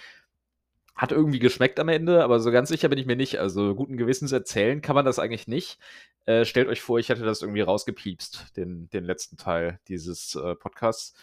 Hat 0.95 1.11
irgendwie 1.11 1.39
geschmeckt 1.39 1.79
am 1.79 1.89
Ende, 1.89 2.23
aber 2.23 2.39
so 2.39 2.51
ganz 2.51 2.69
sicher 2.69 2.89
bin 2.89 2.99
ich 2.99 3.05
mir 3.05 3.15
nicht. 3.15 3.39
Also 3.39 3.75
guten 3.75 3.97
Gewissens 3.97 4.31
erzählen 4.31 4.81
kann 4.81 4.95
man 4.95 5.05
das 5.05 5.19
eigentlich 5.19 5.47
nicht. 5.47 5.79
Äh, 6.25 6.45
stellt 6.45 6.67
euch 6.67 6.81
vor, 6.81 6.99
ich 6.99 7.09
hätte 7.09 7.23
das 7.23 7.41
irgendwie 7.41 7.61
rausgepiepst, 7.61 8.55
den, 8.57 8.89
den 8.89 9.03
letzten 9.05 9.37
Teil 9.37 9.79
dieses 9.87 10.35
äh, 10.35 10.55
Podcasts. 10.55 11.15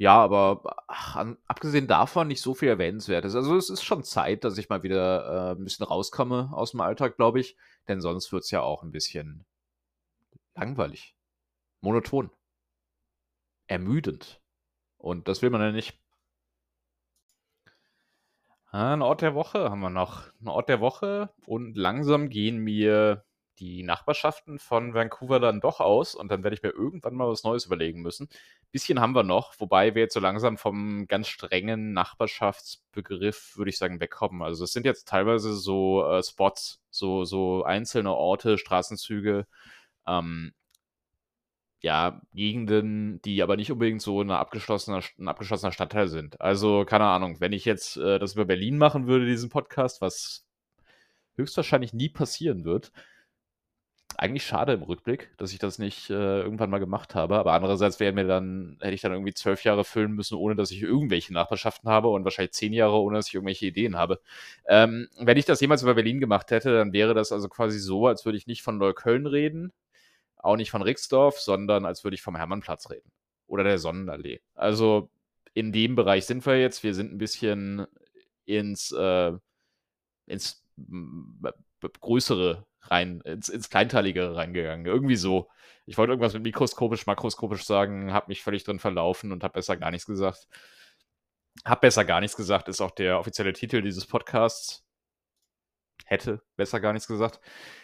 Ja, 0.00 0.14
aber 0.14 0.62
ach, 0.86 1.16
an, 1.16 1.38
abgesehen 1.46 1.88
davon 1.88 2.28
nicht 2.28 2.40
so 2.40 2.54
viel 2.54 2.68
Erwähnenswertes. 2.68 3.34
Also 3.34 3.56
es 3.56 3.68
ist 3.68 3.82
schon 3.82 4.04
Zeit, 4.04 4.44
dass 4.44 4.56
ich 4.56 4.68
mal 4.68 4.84
wieder 4.84 5.54
äh, 5.54 5.58
ein 5.58 5.64
bisschen 5.64 5.86
rauskomme 5.86 6.50
aus 6.52 6.70
dem 6.70 6.80
Alltag, 6.80 7.16
glaube 7.16 7.40
ich. 7.40 7.56
Denn 7.88 8.00
sonst 8.00 8.32
wird 8.32 8.44
es 8.44 8.50
ja 8.52 8.62
auch 8.62 8.84
ein 8.84 8.92
bisschen 8.92 9.44
langweilig, 10.54 11.16
monoton, 11.80 12.30
ermüdend. 13.66 14.40
Und 14.98 15.28
das 15.28 15.42
will 15.42 15.50
man 15.50 15.60
ja 15.60 15.72
nicht. 15.72 15.98
Ein 18.70 19.00
Ort 19.00 19.22
der 19.22 19.34
Woche 19.34 19.70
haben 19.70 19.80
wir 19.80 19.90
noch. 19.90 20.24
Ein 20.40 20.48
Ort 20.48 20.68
der 20.68 20.80
Woche 20.80 21.30
und 21.46 21.76
langsam 21.76 22.28
gehen 22.28 22.58
mir 22.58 23.24
die 23.58 23.82
Nachbarschaften 23.82 24.58
von 24.58 24.94
Vancouver 24.94 25.40
dann 25.40 25.60
doch 25.60 25.80
aus 25.80 26.14
und 26.14 26.30
dann 26.30 26.44
werde 26.44 26.54
ich 26.54 26.62
mir 26.62 26.70
irgendwann 26.70 27.14
mal 27.14 27.28
was 27.28 27.44
Neues 27.44 27.66
überlegen 27.66 28.02
müssen. 28.02 28.28
Bisschen 28.70 29.00
haben 29.00 29.14
wir 29.14 29.24
noch, 29.24 29.54
wobei 29.58 29.94
wir 29.94 30.02
jetzt 30.02 30.14
so 30.14 30.20
langsam 30.20 30.58
vom 30.58 31.06
ganz 31.06 31.28
strengen 31.28 31.92
Nachbarschaftsbegriff, 31.94 33.56
würde 33.56 33.70
ich 33.70 33.78
sagen, 33.78 34.00
wegkommen. 34.00 34.42
Also 34.42 34.64
es 34.64 34.72
sind 34.72 34.84
jetzt 34.86 35.08
teilweise 35.08 35.54
so 35.54 36.04
äh, 36.06 36.22
Spots, 36.22 36.80
so, 36.90 37.24
so 37.24 37.64
einzelne 37.64 38.14
Orte, 38.14 38.58
Straßenzüge, 38.58 39.46
ähm, 40.06 40.52
ja, 41.80 42.20
Gegenden, 42.34 43.22
die 43.22 43.42
aber 43.42 43.56
nicht 43.56 43.70
unbedingt 43.70 44.02
so 44.02 44.20
eine 44.20 44.38
abgeschlossene, 44.38 45.00
ein 45.18 45.28
abgeschlossener 45.28 45.72
Stadtteil 45.72 46.08
sind. 46.08 46.40
Also, 46.40 46.84
keine 46.84 47.04
Ahnung, 47.04 47.40
wenn 47.40 47.52
ich 47.52 47.64
jetzt 47.64 47.96
äh, 47.96 48.18
das 48.18 48.34
über 48.34 48.44
Berlin 48.46 48.78
machen 48.78 49.06
würde, 49.06 49.26
diesen 49.26 49.48
Podcast, 49.50 50.00
was 50.00 50.48
höchstwahrscheinlich 51.36 51.92
nie 51.94 52.08
passieren 52.08 52.64
wird. 52.64 52.92
Eigentlich 54.16 54.44
schade 54.44 54.72
im 54.72 54.82
Rückblick, 54.82 55.30
dass 55.36 55.52
ich 55.52 55.60
das 55.60 55.78
nicht 55.78 56.10
äh, 56.10 56.40
irgendwann 56.40 56.70
mal 56.70 56.78
gemacht 56.78 57.14
habe. 57.14 57.38
Aber 57.38 57.52
andererseits 57.52 58.00
wäre 58.00 58.12
mir 58.12 58.26
dann, 58.26 58.76
hätte 58.80 58.94
ich 58.94 59.00
dann 59.00 59.12
irgendwie 59.12 59.34
zwölf 59.34 59.62
Jahre 59.62 59.84
füllen 59.84 60.12
müssen, 60.12 60.34
ohne 60.36 60.56
dass 60.56 60.72
ich 60.72 60.82
irgendwelche 60.82 61.32
Nachbarschaften 61.32 61.88
habe 61.88 62.08
und 62.08 62.24
wahrscheinlich 62.24 62.52
zehn 62.52 62.72
Jahre, 62.72 62.96
ohne 63.00 63.18
dass 63.18 63.28
ich 63.28 63.34
irgendwelche 63.34 63.66
Ideen 63.66 63.96
habe. 63.96 64.20
Ähm, 64.66 65.08
wenn 65.20 65.36
ich 65.36 65.44
das 65.44 65.60
jemals 65.60 65.82
über 65.82 65.94
Berlin 65.94 66.18
gemacht 66.18 66.50
hätte, 66.50 66.74
dann 66.74 66.92
wäre 66.92 67.14
das 67.14 67.30
also 67.30 67.48
quasi 67.48 67.78
so, 67.78 68.08
als 68.08 68.24
würde 68.24 68.38
ich 68.38 68.48
nicht 68.48 68.62
von 68.62 68.78
Neukölln 68.78 69.26
reden, 69.26 69.72
auch 70.38 70.56
nicht 70.56 70.70
von 70.70 70.82
Rixdorf, 70.82 71.40
sondern 71.40 71.84
als 71.84 72.04
würde 72.04 72.14
ich 72.14 72.22
vom 72.22 72.36
Hermannplatz 72.36 72.90
reden. 72.90 73.10
Oder 73.46 73.64
der 73.64 73.78
Sonnenallee. 73.78 74.40
Also 74.54 75.10
in 75.54 75.72
dem 75.72 75.94
Bereich 75.94 76.26
sind 76.26 76.44
wir 76.46 76.60
jetzt. 76.60 76.82
Wir 76.82 76.94
sind 76.94 77.12
ein 77.12 77.18
bisschen 77.18 77.86
ins, 78.44 78.92
äh, 78.92 79.32
ins 80.26 80.62
größere 82.00 82.66
rein, 82.82 83.20
ins, 83.22 83.48
ins 83.48 83.70
Kleinteiligere 83.70 84.36
reingegangen. 84.36 84.86
Irgendwie 84.86 85.16
so. 85.16 85.48
Ich 85.86 85.96
wollte 85.96 86.12
irgendwas 86.12 86.34
mit 86.34 86.42
mikroskopisch, 86.42 87.06
makroskopisch 87.06 87.64
sagen, 87.64 88.12
habe 88.12 88.28
mich 88.28 88.42
völlig 88.42 88.64
drin 88.64 88.78
verlaufen 88.78 89.32
und 89.32 89.42
habe 89.42 89.54
besser 89.54 89.76
gar 89.76 89.90
nichts 89.90 90.06
gesagt. 90.06 90.48
Hab 91.64 91.80
besser 91.80 92.04
gar 92.04 92.20
nichts 92.20 92.36
gesagt, 92.36 92.68
ist 92.68 92.80
auch 92.80 92.90
der 92.92 93.18
offizielle 93.18 93.52
Titel 93.52 93.82
dieses 93.82 94.06
Podcasts 94.06 94.84
hätte 96.08 96.40
besser 96.56 96.80
gar 96.80 96.94
nichts 96.94 97.06
gesagt. 97.06 97.38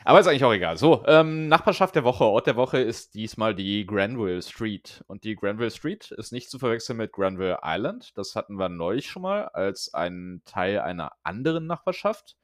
Aber 0.05 0.19
ist 0.19 0.27
eigentlich 0.27 0.45
auch 0.45 0.53
egal. 0.53 0.79
So, 0.79 1.05
ähm, 1.07 1.49
Nachbarschaft 1.49 1.95
der 1.95 2.05
Woche, 2.05 2.25
Ort 2.25 2.47
der 2.47 2.57
Woche 2.57 2.79
ist 2.79 3.15
diesmal 3.15 3.55
die 3.55 3.85
Granville 3.87 4.41
Street. 4.41 5.05
Und 5.07 5.25
die 5.25 5.37
Granville 5.37 5.71
Street 5.71 6.11
ist 6.11 6.33
nicht 6.33 6.51
zu 6.51 6.59
verwechseln 6.59 6.97
mit 6.97 7.13
Granville 7.13 7.59
Island. 7.63 8.17
Das 8.17 8.35
hatten 8.35 8.57
wir 8.57 8.71
neulich 8.71 9.11
schon 9.11 9.23
mal 9.23 9.49
als 9.49 9.93
ein 9.93 10.41
Teil 10.47 10.81
einer 10.81 11.13
anderen 11.23 11.67
Nachbarschaft. 11.67 12.37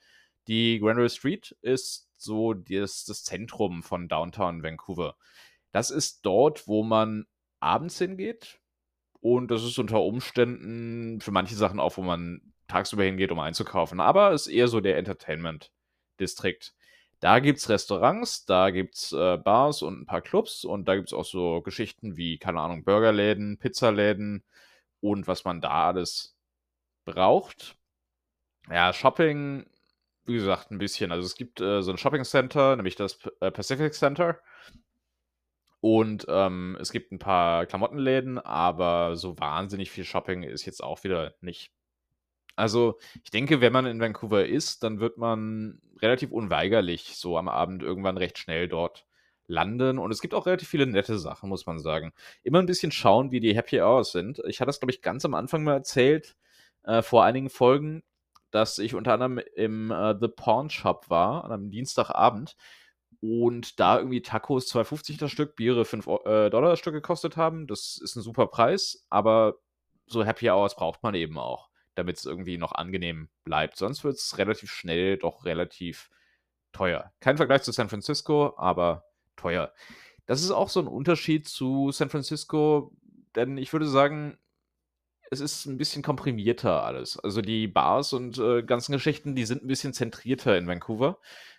Die 0.49 0.79
Granville 0.81 1.09
Street 1.09 1.57
ist 1.62 2.11
so 2.16 2.53
das, 2.53 3.07
das 3.07 3.25
Zentrum 3.25 3.83
von 3.83 4.07
Downtown 4.07 4.62
Vancouver. 4.62 5.16
Das 5.73 5.90
ist 5.90 6.27
dort, 6.27 6.69
wo 6.69 6.83
man 6.83 7.27
abends 7.59 7.97
hingeht. 7.97 8.61
Und 9.23 9.51
das 9.51 9.64
ist 9.64 9.79
unter 9.79 10.03
Umständen 10.03 11.21
für 11.23 11.31
manche 11.31 11.55
Sachen 11.55 11.81
auch, 11.81 11.97
wo 11.97 12.03
man 12.03 12.53
tagsüber 12.70 13.04
hingeht, 13.04 13.33
um 13.33 13.38
einzukaufen. 13.40 14.00
Aber 14.00 14.33
es 14.33 14.46
ist 14.46 14.52
eher 14.52 14.68
so 14.68 14.80
der 14.80 14.98
Entertainment-Distrikt. 14.98 16.74
Da 17.20 17.38
gibt 17.38 17.59
es 17.59 17.68
Restaurants, 17.68 18.46
da 18.46 18.70
gibt 18.70 18.94
es 18.94 19.12
äh, 19.12 19.37
Bars 19.37 19.83
und 19.83 20.00
ein 20.00 20.06
paar 20.06 20.22
Clubs 20.22 20.64
und 20.64 20.87
da 20.88 20.96
gibt 20.96 21.09
es 21.09 21.12
auch 21.12 21.26
so 21.26 21.61
Geschichten 21.61 22.16
wie, 22.16 22.38
keine 22.38 22.61
Ahnung, 22.61 22.83
Burgerläden, 22.85 23.59
Pizzaläden 23.59 24.42
und 25.00 25.28
was 25.28 25.44
man 25.44 25.61
da 25.61 25.88
alles 25.88 26.35
braucht. 27.04 27.76
Ja, 28.70 28.92
Shopping, 28.92 29.66
wie 30.24 30.35
gesagt, 30.35 30.70
ein 30.70 30.78
bisschen. 30.78 31.12
Also 31.12 31.26
es 31.26 31.35
gibt 31.35 31.61
äh, 31.61 31.83
so 31.83 31.90
ein 31.90 31.98
Shopping 31.98 32.24
Center, 32.24 32.76
nämlich 32.76 32.96
das 32.96 33.18
äh, 33.40 33.50
Pacific 33.50 33.94
Center. 33.94 34.40
Und 35.80 36.26
ähm, 36.28 36.76
es 36.80 36.92
gibt 36.92 37.11
ein 37.12 37.18
paar 37.18 37.66
Klamottenläden, 37.66 38.38
aber 38.38 39.16
so 39.16 39.38
wahnsinnig 39.38 39.90
viel 39.90 40.04
Shopping 40.04 40.42
ist 40.42 40.66
jetzt 40.66 40.83
auch 40.83 41.04
wieder 41.04 41.35
nicht. 41.40 41.72
Also, 42.56 42.98
ich 43.24 43.30
denke, 43.30 43.60
wenn 43.60 43.72
man 43.72 43.86
in 43.86 44.00
Vancouver 44.00 44.46
ist, 44.46 44.82
dann 44.82 45.00
wird 45.00 45.18
man 45.18 45.80
relativ 46.02 46.30
unweigerlich 46.30 47.16
so 47.16 47.38
am 47.38 47.48
Abend 47.48 47.82
irgendwann 47.82 48.16
recht 48.16 48.38
schnell 48.38 48.68
dort 48.68 49.06
landen. 49.46 49.98
Und 49.98 50.10
es 50.10 50.20
gibt 50.20 50.34
auch 50.34 50.46
relativ 50.46 50.68
viele 50.68 50.86
nette 50.86 51.18
Sachen, 51.18 51.48
muss 51.48 51.66
man 51.66 51.78
sagen. 51.78 52.12
Immer 52.42 52.60
ein 52.60 52.66
bisschen 52.66 52.92
schauen, 52.92 53.32
wie 53.32 53.40
die 53.40 53.54
Happy 53.54 53.80
Hours 53.80 54.12
sind. 54.12 54.40
Ich 54.46 54.60
hatte 54.60 54.68
das, 54.68 54.80
glaube 54.80 54.92
ich, 54.92 55.02
ganz 55.02 55.24
am 55.24 55.34
Anfang 55.34 55.64
mal 55.64 55.74
erzählt, 55.74 56.36
äh, 56.84 57.02
vor 57.02 57.24
einigen 57.24 57.50
Folgen, 57.50 58.02
dass 58.50 58.78
ich 58.78 58.94
unter 58.94 59.14
anderem 59.14 59.40
im 59.56 59.90
äh, 59.90 60.14
The 60.20 60.28
Pawn 60.28 60.70
Shop 60.70 61.06
war, 61.08 61.44
an 61.44 61.52
einem 61.52 61.70
Dienstagabend. 61.70 62.56
Und 63.20 63.78
da 63.80 63.98
irgendwie 63.98 64.22
Tacos 64.22 64.72
2,50 64.72 65.18
das 65.18 65.30
Stück, 65.30 65.56
Biere 65.56 65.84
5 65.84 66.06
äh, 66.06 66.50
Dollar 66.50 66.70
das 66.70 66.78
Stück 66.78 66.94
gekostet 66.94 67.36
haben. 67.36 67.66
Das 67.66 67.98
ist 68.02 68.16
ein 68.16 68.22
super 68.22 68.46
Preis, 68.46 69.04
aber 69.10 69.56
so 70.06 70.24
Happy 70.24 70.50
Hours 70.50 70.74
braucht 70.74 71.02
man 71.02 71.14
eben 71.14 71.38
auch 71.38 71.69
damit 72.00 72.16
es 72.16 72.24
irgendwie 72.24 72.58
noch 72.58 72.72
angenehm 72.72 73.28
bleibt. 73.44 73.76
Sonst 73.76 74.04
wird 74.04 74.16
es 74.16 74.38
relativ 74.38 74.70
schnell 74.72 75.18
doch 75.18 75.44
relativ 75.44 76.10
teuer. 76.72 77.12
Kein 77.20 77.36
Vergleich 77.36 77.62
zu 77.62 77.72
San 77.72 77.88
Francisco, 77.88 78.54
aber 78.56 79.04
teuer. 79.36 79.72
Das 80.26 80.42
ist 80.42 80.50
auch 80.50 80.68
so 80.68 80.80
ein 80.80 80.86
Unterschied 80.86 81.48
zu 81.48 81.90
San 81.92 82.10
Francisco, 82.10 82.92
denn 83.34 83.58
ich 83.58 83.72
würde 83.72 83.86
sagen, 83.86 84.38
es 85.30 85.40
ist 85.40 85.66
ein 85.66 85.78
bisschen 85.78 86.02
komprimierter 86.02 86.82
alles. 86.84 87.18
Also 87.18 87.42
die 87.42 87.68
Bars 87.68 88.12
und 88.12 88.38
äh, 88.38 88.62
ganzen 88.62 88.92
Geschichten, 88.92 89.34
die 89.34 89.44
sind 89.44 89.62
ein 89.62 89.68
bisschen 89.68 89.92
zentrierter 89.92 90.56
in 90.56 90.66
Vancouver. 90.66 91.18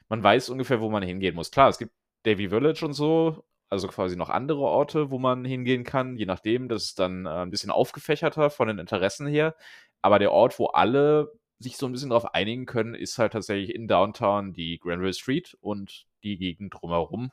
Man 0.10 0.22
weiß 0.24 0.50
ungefähr, 0.50 0.82
wo 0.82 0.90
man 0.90 1.04
hingehen 1.04 1.36
muss. 1.36 1.52
Klar, 1.52 1.70
es 1.70 1.78
gibt 1.78 1.94
Davy 2.24 2.50
Village 2.50 2.86
und 2.86 2.94
so, 2.94 3.46
also 3.72 3.88
quasi 3.88 4.18
noch 4.18 4.30
andere 4.30 4.60
Orte, 4.60 5.12
wo 5.12 5.18
man 5.18 5.46
hingehen 5.46 5.84
kann, 5.84 6.18
je 6.18 6.26
nachdem. 6.26 6.68
Das 6.68 6.84
ist 6.84 7.00
dann 7.00 7.26
äh, 7.26 7.30
ein 7.30 7.52
bisschen 7.52 7.72
aufgefächerter 7.72 8.50
von 8.50 8.68
den 8.68 8.80
Interessen 8.80 9.28
her. 9.28 9.56
Aber 10.02 10.20
der 10.20 10.32
Ort, 10.32 10.60
wo 10.60 10.68
alle 10.68 11.32
sich 11.60 11.78
so 11.78 11.86
ein 11.86 11.94
bisschen 11.94 12.10
darauf 12.10 12.34
einigen 12.34 12.66
können, 12.66 12.96
ist 12.96 13.18
halt 13.18 13.34
tatsächlich 13.34 13.74
in 13.74 13.88
Downtown 13.88 14.54
die 14.54 14.78
Granville 14.80 15.14
Street 15.14 15.58
und 15.62 16.06
die 16.24 16.38
Gegend 16.38 16.74
drumherum. 16.74 17.32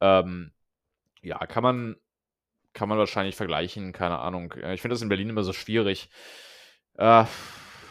Ähm, 0.00 0.52
ja, 1.22 1.38
kann 1.46 1.62
man 1.62 1.96
kann 2.72 2.88
man 2.88 2.98
wahrscheinlich 2.98 3.36
vergleichen, 3.36 3.92
keine 3.92 4.18
Ahnung. 4.20 4.52
Äh, 4.52 4.74
ich 4.74 4.80
finde 4.80 4.94
das 4.94 5.02
in 5.02 5.08
Berlin 5.08 5.30
immer 5.30 5.44
so 5.44 5.52
schwierig. 5.52 6.08
Äh, 6.94 7.24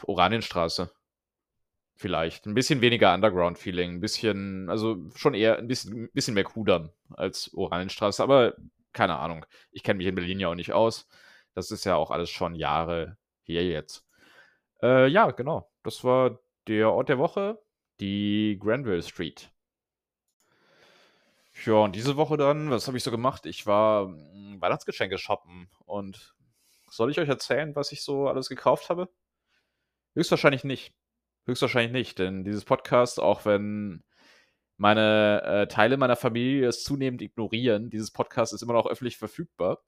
Oranienstraße. 0.04 0.92
Vielleicht. 2.02 2.48
Ein 2.48 2.56
bisschen 2.56 2.82
weniger 2.82 3.14
Underground-Feeling, 3.14 3.92
'n 3.98 4.00
bisschen 4.02 4.70
also, 4.72 4.98
schon 5.16 5.36
eher 5.36 5.60
ein 5.60 5.68
bisschen 5.68 6.10
bisschen 6.14 6.34
mehr 6.34 6.44
Kudamm 6.44 6.90
als 7.12 7.54
Oranienstraße, 7.54 8.24
aber 8.24 8.56
keine 8.92 9.18
Ahnung. 9.20 9.46
Ich 9.72 9.84
kenne 9.84 9.98
mich 10.00 10.08
in 10.08 10.16
Berlin 10.16 10.40
ja 10.40 10.48
auch 10.48 10.56
nicht 10.56 10.74
aus. 10.74 11.08
Das 11.54 11.70
ist 11.70 11.86
ja 11.86 11.96
auch 11.96 12.10
alles 12.10 12.32
schon 12.32 12.56
Jahre 12.56 13.18
her 13.44 13.64
jetzt. 13.64 14.04
Äh, 14.82 15.08
ja, 15.10 15.32
genau. 15.32 15.70
Das 15.84 16.04
war 16.04 16.40
der 16.68 16.92
Ort 16.92 17.10
der 17.10 17.20
Woche, 17.20 17.60
die 18.00 18.58
Granville 18.62 19.04
Street. 19.04 19.52
Ja, 21.66 21.74
und 21.74 21.96
diese 21.96 22.16
Woche 22.18 22.38
dann, 22.38 22.72
was 22.72 22.88
habe 22.88 22.98
ich 22.98 23.04
so 23.04 23.12
gemacht? 23.12 23.46
Ich 23.46 23.68
war, 23.68 24.06
hm, 24.08 24.58
Weihnachtsgeschenke 24.62 25.18
shoppen 25.18 25.70
und 25.86 26.34
soll 26.90 27.12
ich 27.12 27.20
euch 27.20 27.30
erzählen, 27.30 27.76
was 27.76 27.92
ich 27.92 28.04
so 28.04 28.28
alles 28.28 28.50
gekauft 28.50 28.90
habe? 28.90 29.10
Höchstwahrscheinlich 30.16 30.64
nicht. 30.66 30.92
Höchstwahrscheinlich 31.46 31.92
nicht, 31.92 32.20
denn 32.20 32.44
dieses 32.44 32.66
Podcast, 32.66 33.20
auch 33.20 33.46
wenn 33.46 34.04
meine, 34.78 35.42
äh, 35.44 35.68
Teile 35.68 35.98
meiner 35.98 36.16
Familie 36.16 36.68
es 36.68 36.84
zunehmend 36.84 37.22
ignorieren, 37.22 37.90
dieses 37.90 38.12
Podcast 38.12 38.54
ist 38.54 38.62
immer 38.64 38.74
noch 38.74 38.88
öffentlich 38.88 39.18
verfügbar. 39.18 39.84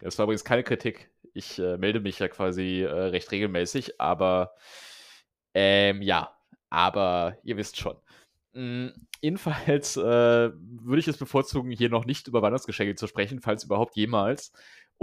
Das 0.00 0.18
war 0.18 0.24
übrigens 0.24 0.44
keine 0.44 0.64
Kritik. 0.64 1.10
Ich, 1.34 1.58
äh, 1.58 1.76
melde 1.78 2.00
mich 2.00 2.18
ja 2.18 2.28
quasi, 2.28 2.82
äh, 2.82 2.90
recht 2.90 3.30
regelmäßig, 3.30 4.00
aber, 4.00 4.54
ähm, 5.54 6.02
ja, 6.02 6.36
aber 6.70 7.38
ihr 7.44 7.56
wisst 7.56 7.78
schon. 7.78 7.96
Hm, 8.54 8.92
jedenfalls, 9.20 9.96
äh, 9.96 10.00
würde 10.02 10.98
ich 10.98 11.08
es 11.08 11.16
bevorzugen, 11.16 11.70
hier 11.70 11.88
noch 11.88 12.04
nicht 12.04 12.28
über 12.28 12.42
Weihnachtsgeschenke 12.42 12.96
zu 12.96 13.06
sprechen, 13.06 13.40
falls 13.40 13.64
überhaupt 13.64 13.96
jemals 13.96 14.52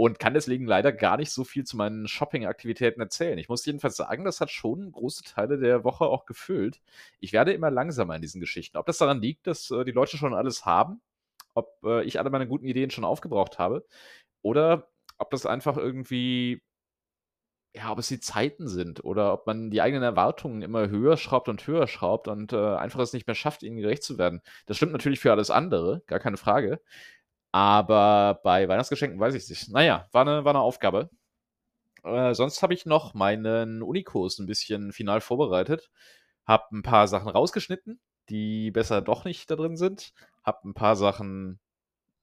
und 0.00 0.18
kann 0.18 0.32
deswegen 0.32 0.64
leider 0.64 0.92
gar 0.92 1.18
nicht 1.18 1.30
so 1.30 1.44
viel 1.44 1.64
zu 1.64 1.76
meinen 1.76 2.08
Shopping-Aktivitäten 2.08 3.02
erzählen. 3.02 3.36
Ich 3.36 3.50
muss 3.50 3.66
jedenfalls 3.66 3.96
sagen, 3.96 4.24
das 4.24 4.40
hat 4.40 4.50
schon 4.50 4.90
große 4.92 5.24
Teile 5.24 5.58
der 5.58 5.84
Woche 5.84 6.06
auch 6.06 6.24
gefüllt. 6.24 6.80
Ich 7.20 7.34
werde 7.34 7.52
immer 7.52 7.70
langsamer 7.70 8.16
in 8.16 8.22
diesen 8.22 8.40
Geschichten. 8.40 8.78
Ob 8.78 8.86
das 8.86 8.96
daran 8.96 9.20
liegt, 9.20 9.46
dass, 9.46 9.70
äh, 9.70 9.84
die 9.84 9.92
Leute 9.92 10.16
schon 10.16 10.32
alles 10.32 10.64
haben, 10.64 11.02
ob, 11.52 11.76
äh, 11.84 12.02
ich 12.04 12.18
alle 12.18 12.30
meine 12.30 12.48
guten 12.48 12.64
Ideen 12.64 12.90
schon 12.90 13.04
aufgebraucht 13.04 13.58
habe 13.58 13.86
oder 14.40 14.88
ob 15.18 15.30
das 15.32 15.44
einfach 15.44 15.76
irgendwie 15.76 16.62
ja, 17.74 17.92
ob 17.92 17.98
es 18.00 18.08
die 18.08 18.18
Zeiten 18.20 18.66
sind 18.68 19.04
oder 19.04 19.32
ob 19.32 19.46
man 19.46 19.70
die 19.70 19.80
eigenen 19.80 20.02
Erwartungen 20.02 20.62
immer 20.62 20.88
höher 20.88 21.16
schraubt 21.16 21.48
und 21.48 21.64
höher 21.66 21.86
schraubt 21.86 22.26
und, 22.26 22.52
äh, 22.52 22.56
einfach 22.76 22.98
es 23.00 23.12
nicht 23.12 23.26
mehr 23.28 23.36
schafft, 23.36 23.62
ihnen 23.62 23.76
gerecht 23.76 24.02
zu 24.02 24.18
werden. 24.18 24.40
Das 24.66 24.76
stimmt 24.76 24.92
natürlich 24.92 25.20
für 25.20 25.30
alles 25.30 25.50
andere, 25.50 26.02
gar 26.06 26.18
keine 26.18 26.36
Frage. 26.36 26.80
Aber 27.54 28.40
bei 28.44 28.68
Weihnachtsgeschenken 28.68 29.18
weiß 29.18 29.34
ich 29.34 29.48
nicht. 29.48 29.68
Na 29.70 29.82
ja, 29.82 30.06
war 30.12 30.24
'ne 30.24 30.44
war 30.44 30.52
'ne 30.52 30.60
Aufgabe. 30.60 31.10
Äh, 32.04 32.34
sonst 32.34 32.62
habe 32.62 32.74
ich 32.74 32.86
noch 32.86 33.14
meinen 33.14 33.82
Unikurs 33.82 34.38
'n 34.40 34.46
bisschen 34.46 34.92
final 34.92 35.20
vorbereitet, 35.22 35.90
habe 36.46 36.64
'n 36.76 36.82
paar 36.82 37.08
Sachen 37.08 37.28
rausgeschnitten, 37.30 38.00
die 38.30 38.70
besser 38.72 39.02
doch 39.02 39.24
nicht 39.24 39.50
da 39.50 39.56
drin 39.56 39.76
sind, 39.76 40.12
habe 40.44 40.68
'n 40.68 40.74
paar 40.74 40.96
Sachen, 40.96 41.60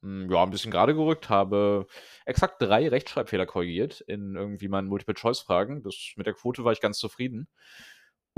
hm, 0.03 0.31
ja, 0.31 0.43
'n 0.43 0.51
bisschen 0.51 0.71
grade 0.71 0.95
gerückt, 0.95 1.29
habe 1.29 1.87
exakt 2.25 2.61
3 2.61 2.87
Rechtschreibfehler 2.89 3.45
korrigiert 3.47 4.01
in 4.01 4.35
irgendwie 4.35 4.69
meinen 4.69 4.87
Multiple-Choice-Fragen. 4.89 5.83
Das 5.83 5.95
mit 6.17 6.27
der 6.27 6.35
Quote 6.35 6.63
war 6.65 6.73
ich 6.73 6.81
ganz 6.81 6.99
zufrieden. 6.99 7.47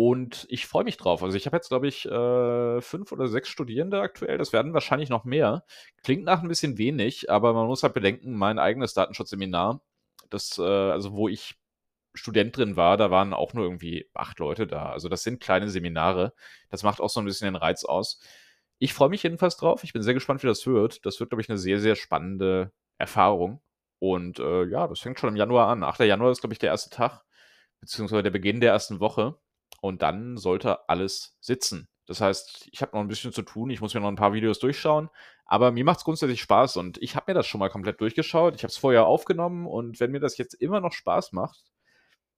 Und 0.01 0.45
ich 0.49 0.65
freue 0.65 0.85
mich 0.85 0.95
drauf. 0.95 1.21
Also, 1.23 1.35
ich 1.35 1.45
habe 1.45 1.57
jetzt, 1.57 1.67
glaube 1.67 1.89
ich, 1.89 2.05
äh, 2.05 2.79
5 2.79 3.11
oder 3.11 3.27
6 3.27 3.49
Studierende 3.49 3.99
aktuell. 3.99 4.37
Das 4.37 4.53
werden 4.53 4.73
wahrscheinlich 4.73 5.09
noch 5.09 5.25
mehr. 5.25 5.65
Klingt 6.03 6.23
nach 6.23 6.41
'n 6.41 6.47
bisschen 6.47 6.77
wenig, 6.77 7.29
aber 7.29 7.51
man 7.51 7.67
muss 7.67 7.83
halt 7.83 7.93
bedenken, 7.95 8.33
mein 8.33 8.59
eigenes 8.59 8.93
Datenschutzseminar, 8.93 9.81
das, 10.29 10.57
äh 10.57 10.61
also, 10.63 11.11
wo 11.17 11.27
ich 11.27 11.55
Student 12.15 12.57
drin 12.57 12.77
war, 12.77 12.97
da 12.97 13.11
waren 13.11 13.33
auch 13.33 13.53
nur 13.53 13.65
irgendwie 13.65 14.09
8 14.13 14.39
Leute 14.39 14.67
da. 14.67 14.91
Also, 14.91 15.09
das 15.09 15.23
sind 15.23 15.41
kleine 15.41 15.69
Seminare. 15.69 16.33
Das 16.69 16.83
macht 16.83 17.01
auch 17.01 17.09
so 17.09 17.19
'n 17.21 17.25
bisschen 17.25 17.47
den 17.47 17.57
Reiz 17.57 17.85
aus. 17.85 18.21
Ich 18.79 18.93
freue 18.93 19.09
mich 19.09 19.23
jedenfalls 19.23 19.57
drauf. 19.57 19.83
Ich 19.83 19.93
bin 19.93 20.03
sehr 20.03 20.13
gespannt, 20.15 20.43
wie 20.43 20.47
das 20.47 20.67
wird. 20.67 21.05
Das 21.05 21.19
wird, 21.19 21.31
glaube 21.31 21.41
ich, 21.43 21.49
'ne 21.49 21.57
sehr, 21.57 21.79
sehr 21.81 21.95
spannende 21.97 22.71
Erfahrung. 22.99 23.61
Und, 23.99 24.39
äh, 24.39 24.65
ja, 24.65 24.87
das 24.87 25.01
fängt 25.01 25.19
schon 25.19 25.29
im 25.31 25.35
Januar 25.37 25.67
an. 25.69 25.83
8. 25.83 26.05
Januar 26.05 26.31
ist, 26.31 26.41
glaube 26.41 26.53
ich, 26.53 26.59
der 26.59 26.71
erste 26.71 26.89
Tag, 26.91 27.23
beziehungsweise 27.81 28.23
der 28.23 28.31
Beginn 28.31 28.61
der 28.61 28.71
ersten 28.73 28.99
Woche. 29.01 29.37
Und 29.81 30.01
dann 30.01 30.37
sollte 30.37 30.89
alles 30.89 31.37
sitzen. 31.41 31.87
Das 32.07 32.21
heißt, 32.21 32.69
ich 32.71 32.81
habe 32.81 32.95
noch 32.97 33.03
'n 33.03 33.07
bisschen 33.07 33.31
zu 33.33 33.43
tun. 33.43 33.69
Ich 33.69 33.81
muss 33.81 33.93
mir 33.93 34.01
noch 34.01 34.09
'n 34.09 34.15
paar 34.15 34.33
Videos 34.33 34.59
durchschauen, 34.59 35.09
aber 35.45 35.71
mir 35.71 35.85
macht's 35.85 36.03
grundsätzlich 36.03 36.41
Spaß 36.41 36.77
und 36.77 36.97
ich 37.01 37.15
habe 37.15 37.31
mir 37.31 37.35
das 37.35 37.47
schon 37.47 37.59
mal 37.59 37.69
komplett 37.69 38.01
durchgeschaut. 38.01 38.55
Ich 38.55 38.63
habe 38.63 38.71
es 38.71 38.77
vorher 38.77 39.05
aufgenommen 39.07 39.67
und 39.67 39.99
wenn 39.99 40.11
mir 40.11 40.19
das 40.19 40.37
jetzt 40.37 40.55
immer 40.55 40.81
noch 40.81 40.93
Spaß 40.93 41.33
macht, 41.33 41.59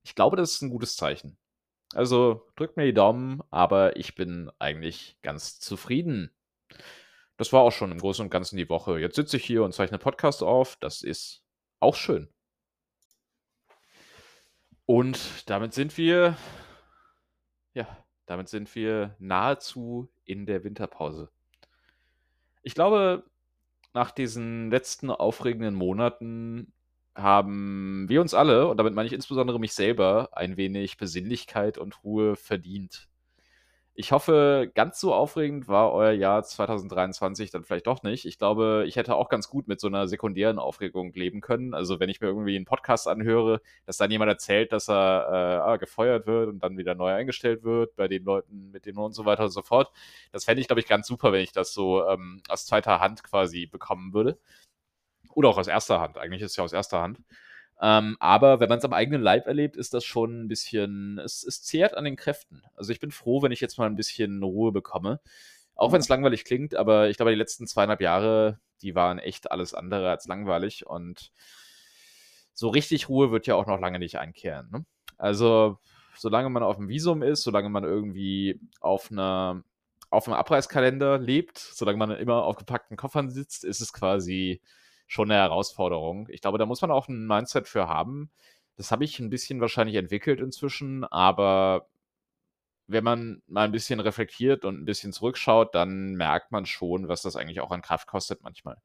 ich 0.03 0.15
glaube, 0.15 0.37
das 0.37 0.53
ist 0.53 0.63
'n 0.63 0.69
gutes 0.71 0.95
Zeichen. 0.97 1.37
Also, 1.95 2.47
drückt 2.57 2.77
mir 2.77 2.85
die 2.85 2.93
Daumen, 2.95 3.41
aber 3.51 3.97
ich 3.97 4.15
bin 4.15 4.51
eigentlich 4.59 5.17
ganz 5.23 5.59
zufrieden. 5.59 6.31
Das 7.39 7.51
war 7.53 7.61
auch 7.61 7.71
schon 7.71 7.91
im 7.91 7.99
Großen 7.99 8.23
und 8.25 8.29
Ganzen 8.29 8.57
die 8.57 8.69
Woche. 8.69 8.99
Jetzt 8.99 9.15
sitze 9.15 9.37
ich 9.37 9.45
hier 9.45 9.63
und 9.63 9.73
zeichne 9.73 9.97
Podcast 9.97 10.43
auf. 10.43 10.75
Das 10.79 11.01
ist 11.01 11.41
auch 11.79 11.95
schön. 11.95 12.31
Und 14.89 15.19
damit 15.49 15.73
sind 15.73 15.97
wir 15.97 16.35
ja, 17.73 17.87
damit 18.25 18.49
sind 18.49 18.73
wir 18.75 19.15
nahezu 19.19 20.09
in 20.25 20.45
der 20.45 20.63
Winterpause. 20.63 21.29
Ich 22.63 22.75
glaube, 22.75 23.23
nach 23.93 24.11
diesen 24.11 24.71
letzten 24.71 25.09
aufregenden 25.09 25.75
Monaten 25.75 26.73
haben 27.15 28.07
wir 28.07 28.21
uns 28.21 28.33
alle, 28.33 28.67
und 28.67 28.77
damit 28.77 28.93
meine 28.93 29.07
ich 29.07 29.13
insbesondere 29.13 29.59
mich 29.59 29.73
selber, 29.73 30.29
ein 30.33 30.57
wenig 30.57 30.97
Besinnlichkeit 30.97 31.77
und 31.77 32.03
Ruhe 32.03 32.35
verdient. 32.35 33.09
Ich 33.97 34.13
hoffe, 34.13 34.71
ganz 34.73 35.01
so 35.01 35.13
aufregend 35.13 35.67
war 35.67 35.91
euer 35.91 36.11
Jahr 36.13 36.43
2023 36.43 37.51
dann 37.51 37.65
vielleicht 37.65 37.87
doch 37.87 38.03
nicht. 38.03 38.25
Ich 38.25 38.37
glaube, 38.37 38.85
ich 38.87 38.95
hätte 38.95 39.15
auch 39.15 39.27
ganz 39.27 39.49
gut 39.49 39.67
mit 39.67 39.81
so 39.81 39.89
'ner 39.89 40.07
sekundären 40.07 40.59
Aufregung 40.59 41.11
leben 41.13 41.41
können. 41.41 41.73
Also, 41.73 41.99
wenn 41.99 42.07
ich 42.09 42.21
mir 42.21 42.27
irgendwie 42.27 42.55
'n 42.55 42.63
Podcast 42.63 43.09
anhöre, 43.09 43.59
dass 43.85 43.97
dann 43.97 44.09
jemand 44.09 44.29
erzählt, 44.31 44.71
dass 44.71 44.87
er, 44.89 45.27
äh, 45.29 45.71
ah, 45.71 45.75
gefeuert 45.77 46.25
wird 46.25 46.47
und 46.47 46.59
dann 46.63 46.77
wieder 46.77 46.95
neu 46.95 47.11
eingestellt 47.11 47.63
wird 47.63 47.93
bei 47.97 48.07
den 48.07 48.23
Leuten 48.23 48.71
mit 48.71 48.85
denen 48.85 48.97
und 48.97 49.11
so 49.13 49.25
weiter 49.25 49.43
und 49.43 49.49
so 49.51 49.61
fort. 49.61 49.91
Das 50.31 50.45
fände 50.45 50.61
ich, 50.61 50.67
glaube 50.67 50.79
ich, 50.79 50.87
ganz 50.87 51.05
super, 51.05 51.33
wenn 51.33 51.41
ich 51.41 51.51
das 51.51 51.73
so, 51.73 52.07
ähm, 52.07 52.41
aus 52.47 52.65
zweiter 52.65 53.01
Hand 53.01 53.23
quasi 53.25 53.65
bekommen 53.65 54.13
würde. 54.13 54.39
Oder 55.35 55.49
auch 55.49 55.57
aus 55.57 55.67
erster 55.67 56.01
Hand. 56.01 56.17
Eigentlich 56.17 56.41
ist 56.41 56.51
es 56.51 56.57
ja 56.57 56.63
aus 56.63 56.73
erster 56.73 57.01
Hand. 57.01 57.19
Ähm, 57.81 58.17
aber 58.19 58.59
wenn 58.59 58.69
man's 58.69 58.85
am 58.85 58.93
eigenen 58.93 59.21
Leib 59.23 59.47
erlebt, 59.47 59.75
ist 59.77 59.93
das 59.95 60.05
schon 60.05 60.43
'n 60.43 60.47
bisschen 60.47 61.17
es 61.19 61.43
es 61.43 61.63
zehrt 61.63 61.95
an 61.97 62.05
den 62.05 62.15
Kräften. 62.17 62.63
Also, 62.75 62.91
ich 62.93 62.99
bin 62.99 63.11
froh, 63.11 63.41
wenn 63.43 63.51
ich 63.51 63.61
jetzt 63.61 63.77
mal 63.79 63.87
'n 63.89 63.95
bisschen 63.95 64.43
Ruhe 64.43 64.71
bekomme. 64.71 65.19
Auch 65.75 65.91
wenn's 65.93 66.09
langweilig 66.09 66.45
klingt, 66.45 66.75
aber 66.75 67.09
ich 67.09 67.17
glaube, 67.17 67.31
die 67.31 67.37
letzten 67.37 67.67
2,5 67.67 68.01
Jahre, 68.01 68.59
die 68.83 68.95
waren 68.95 69.19
echt 69.19 69.51
alles 69.51 69.73
andere 69.73 70.09
als 70.11 70.27
langweilig 70.27 70.85
und 70.87 71.29
so 72.57 72.69
richtig 72.69 73.09
Ruhe 73.09 73.31
wird 73.31 73.47
ja 73.47 73.55
auch 73.55 73.65
noch 73.67 73.79
lange 73.79 73.99
nicht 73.99 74.17
einkehren, 74.19 74.69
ne? 74.71 74.85
Also, 75.17 75.77
solange 76.17 76.49
man 76.49 76.63
auf'm 76.63 76.87
Visum 76.89 77.21
ist, 77.23 77.43
solange 77.43 77.69
man 77.69 77.83
irgendwie 77.83 78.59
auf 78.81 79.09
'ner 79.11 79.63
auf 80.09 80.27
'nem 80.27 80.35
Abreißkalender 80.35 81.17
lebt, 81.19 81.57
solange 81.57 81.97
man 81.97 82.11
immer 82.11 82.43
auf 82.43 82.57
gepackten 82.57 82.97
Koffern 82.97 83.29
sitzt, 83.29 83.63
ist 83.63 83.79
es 83.81 83.93
quasi 83.93 84.61
schon 85.11 85.27
'ne 85.29 85.35
Herausforderung. 85.35 86.27
Ich 86.29 86.41
glaube, 86.41 86.57
da 86.59 86.65
muss 86.65 86.81
man 86.81 86.91
auch 86.91 87.09
'n 87.09 87.27
Mindset 87.27 87.67
für 87.67 87.87
haben. 87.89 88.31
Das 88.77 88.91
habe 88.91 89.03
ich 89.05 89.19
'n 89.19 89.29
bisschen 89.29 89.61
wahrscheinlich 89.61 89.97
entwickelt 89.97 90.39
inzwischen, 90.41 91.03
aber 91.05 91.87
wenn 92.89 93.03
man 93.03 93.41
mal 93.47 93.65
'n 93.67 93.71
bisschen 93.71 93.99
reflektiert 93.99 94.65
und 94.65 94.75
'n 94.81 94.85
bisschen 94.85 95.13
zurückschaut, 95.13 95.75
dann 95.75 96.15
merkt 96.15 96.51
man 96.51 96.65
schon, 96.65 97.07
was 97.07 97.21
das 97.21 97.35
eigentlich 97.35 97.61
auch 97.61 97.71
an 97.71 97.81
Kraft 97.81 98.07
kostet 98.07 98.41
manchmal. 98.43 98.77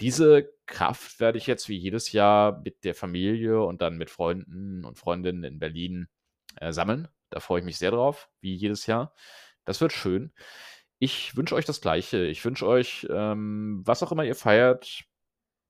Diese 0.00 0.50
Kraft 0.66 1.20
werde 1.20 1.38
ich 1.38 1.46
jetzt 1.46 1.68
wie 1.68 1.76
jedes 1.76 2.12
Jahr 2.12 2.60
mit 2.64 2.84
der 2.84 2.94
Familie 2.94 3.62
und 3.62 3.82
dann 3.82 3.98
mit 3.98 4.10
Freunden 4.10 4.84
und 4.84 4.98
Freundinnen 4.98 5.44
in 5.44 5.58
Berlin, 5.58 6.08
äh, 6.56 6.72
sammeln. 6.72 7.08
Da 7.30 7.40
freue 7.40 7.60
ich 7.60 7.64
mich 7.66 7.78
sehr 7.78 7.90
drauf, 7.92 8.28
wie 8.40 8.54
jedes 8.54 8.86
Jahr. 8.86 9.14
Das 9.66 9.80
wird 9.80 9.92
schön. 9.92 10.32
Ich 10.98 11.36
wünsche 11.36 11.54
euch 11.56 11.64
das 11.66 11.80
Gleiche. 11.82 12.24
Ich 12.26 12.44
wünsche 12.44 12.66
euch, 12.66 13.06
ähm, 13.10 13.82
was 13.86 14.02
auch 14.02 14.12
immer 14.12 14.24
ihr 14.24 14.34
feiert 14.36 15.04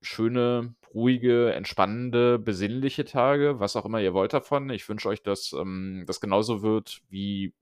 schöne, 0.03 0.75
ruhige, 0.95 1.53
entspannende, 1.53 2.39
besinnliche 2.39 3.05
Tage, 3.05 3.61
was 3.61 3.77
auch 3.77 3.85
immer 3.85 4.01
ihr 4.01 4.15
wollt 4.15 4.33
davon. 4.33 4.71
Ich 4.71 4.89
wünsche 4.89 5.09
euch, 5.09 5.23
dass, 5.23 5.53
ähm, 5.53 6.05
das 6.07 6.21
genauso 6.21 6.63
wird, 6.63 7.03
wie 7.09 7.55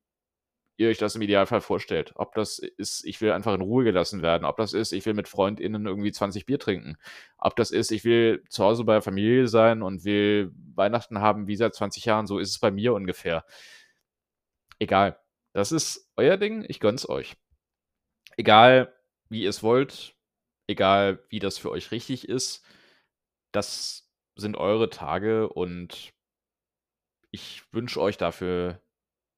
ihr 0.79 0.89
euch 0.89 0.99
das 0.99 1.17
im 1.17 1.23
Idealfall 1.23 1.61
vorstellt. 1.61 2.13
Ob 2.15 2.35
das 2.35 2.59
ist, 2.59 3.05
ich 3.05 3.21
will 3.21 3.33
einfach 3.33 3.55
in 3.55 3.61
Ruhe 3.61 3.85
gelassen 3.85 4.23
werden, 4.23 4.45
ob 4.45 4.57
das 4.57 4.73
ist, 4.73 4.93
ich 4.93 5.05
will 5.07 5.15
mit 5.15 5.29
FreundInnen 5.29 5.87
irgendwie 5.87 6.13
20 6.13 6.47
Bier 6.47 6.59
trinken, 6.59 6.97
ob 7.37 7.57
das 7.57 7.73
ist, 7.73 7.91
ich 7.91 8.05
will 8.05 8.45
zu 8.49 8.65
Hause 8.65 8.85
bei 8.85 8.95
der 8.95 9.03
Familie 9.03 9.49
sein 9.49 9.83
und 9.83 10.05
will 10.05 10.53
Weihnachten 10.75 11.19
haben 11.21 11.49
wie 11.49 11.57
seit 11.57 11.75
20 11.75 12.05
Jahren, 12.05 12.27
so 12.29 12.39
ist 12.39 12.51
es 12.51 12.61
bei 12.61 12.71
mir 12.71 12.95
ungefähr. 12.95 13.45
Egal. 14.79 15.19
Das 15.53 15.73
ist 15.73 16.09
euer 16.17 16.37
Ding, 16.37 16.65
ich 16.69 16.79
gönn's 16.79 17.09
euch. 17.09 17.37
Egal, 18.37 18.95
wie 19.29 19.43
ihr's 19.43 19.65
wollt, 19.65 20.15
egal 20.69 21.25
wie 21.31 21.41
das 21.41 21.59
für 21.59 21.71
euch 21.71 21.91
richtig 21.91 22.29
ist. 22.29 22.65
Das 23.51 24.09
sind 24.37 24.57
eure 24.57 24.91
Tage 24.91 25.49
und 25.49 26.13
ich 27.31 27.65
wünsche 27.73 28.01
euch 28.01 28.17
dafür 28.17 28.81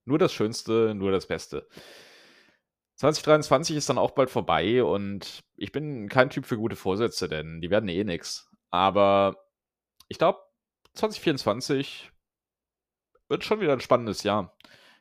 nur 0.05 0.19
das 0.19 0.33
Schönste, 0.33 0.95
nur 0.95 1.13
das 1.13 1.27
Beste. 1.27 1.69
2023 2.97 3.77
ist 3.77 3.89
dann 3.89 3.97
auch 3.97 4.11
bald 4.11 4.29
vorbei 4.29 4.85
und 4.85 5.43
ich 5.57 5.73
bin 5.73 6.09
kein 6.09 6.29
Typ 6.29 6.45
für 6.45 6.59
gute 6.59 6.77
Vorsätze, 6.77 7.29
denn 7.29 7.63
die 7.63 7.71
werden 7.71 7.89
eh 7.89 8.05
nix. 8.05 8.51
Aber 8.71 9.37
ich 10.09 10.19
glaube, 10.19 10.41
2024 10.95 12.11
wird 13.29 13.45
schon 13.45 13.61
wieder 13.61 13.73
ein 13.73 13.81
spannendes 13.81 14.23
Jahr. 14.23 14.55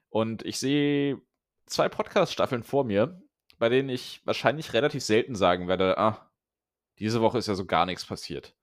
Und 0.09 0.45
ich 0.45 0.59
sehe 0.59 1.21
zwei 1.65 1.89
Podcast-Staffeln 1.89 2.63
vor 2.63 2.85
mir, 2.85 3.21
bei 3.59 3.69
denen 3.69 3.89
ich 3.89 4.21
wahrscheinlich 4.25 4.73
relativ 4.73 5.03
selten 5.03 5.35
sagen 5.35 5.67
werde, 5.67 5.97
ah, 5.97 6.31
diese 6.99 7.21
Woche 7.21 7.37
ist 7.37 7.47
ja 7.47 7.55
so 7.55 7.65
gar 7.65 7.85
nichts 7.85 8.05
passiert. 8.05 8.55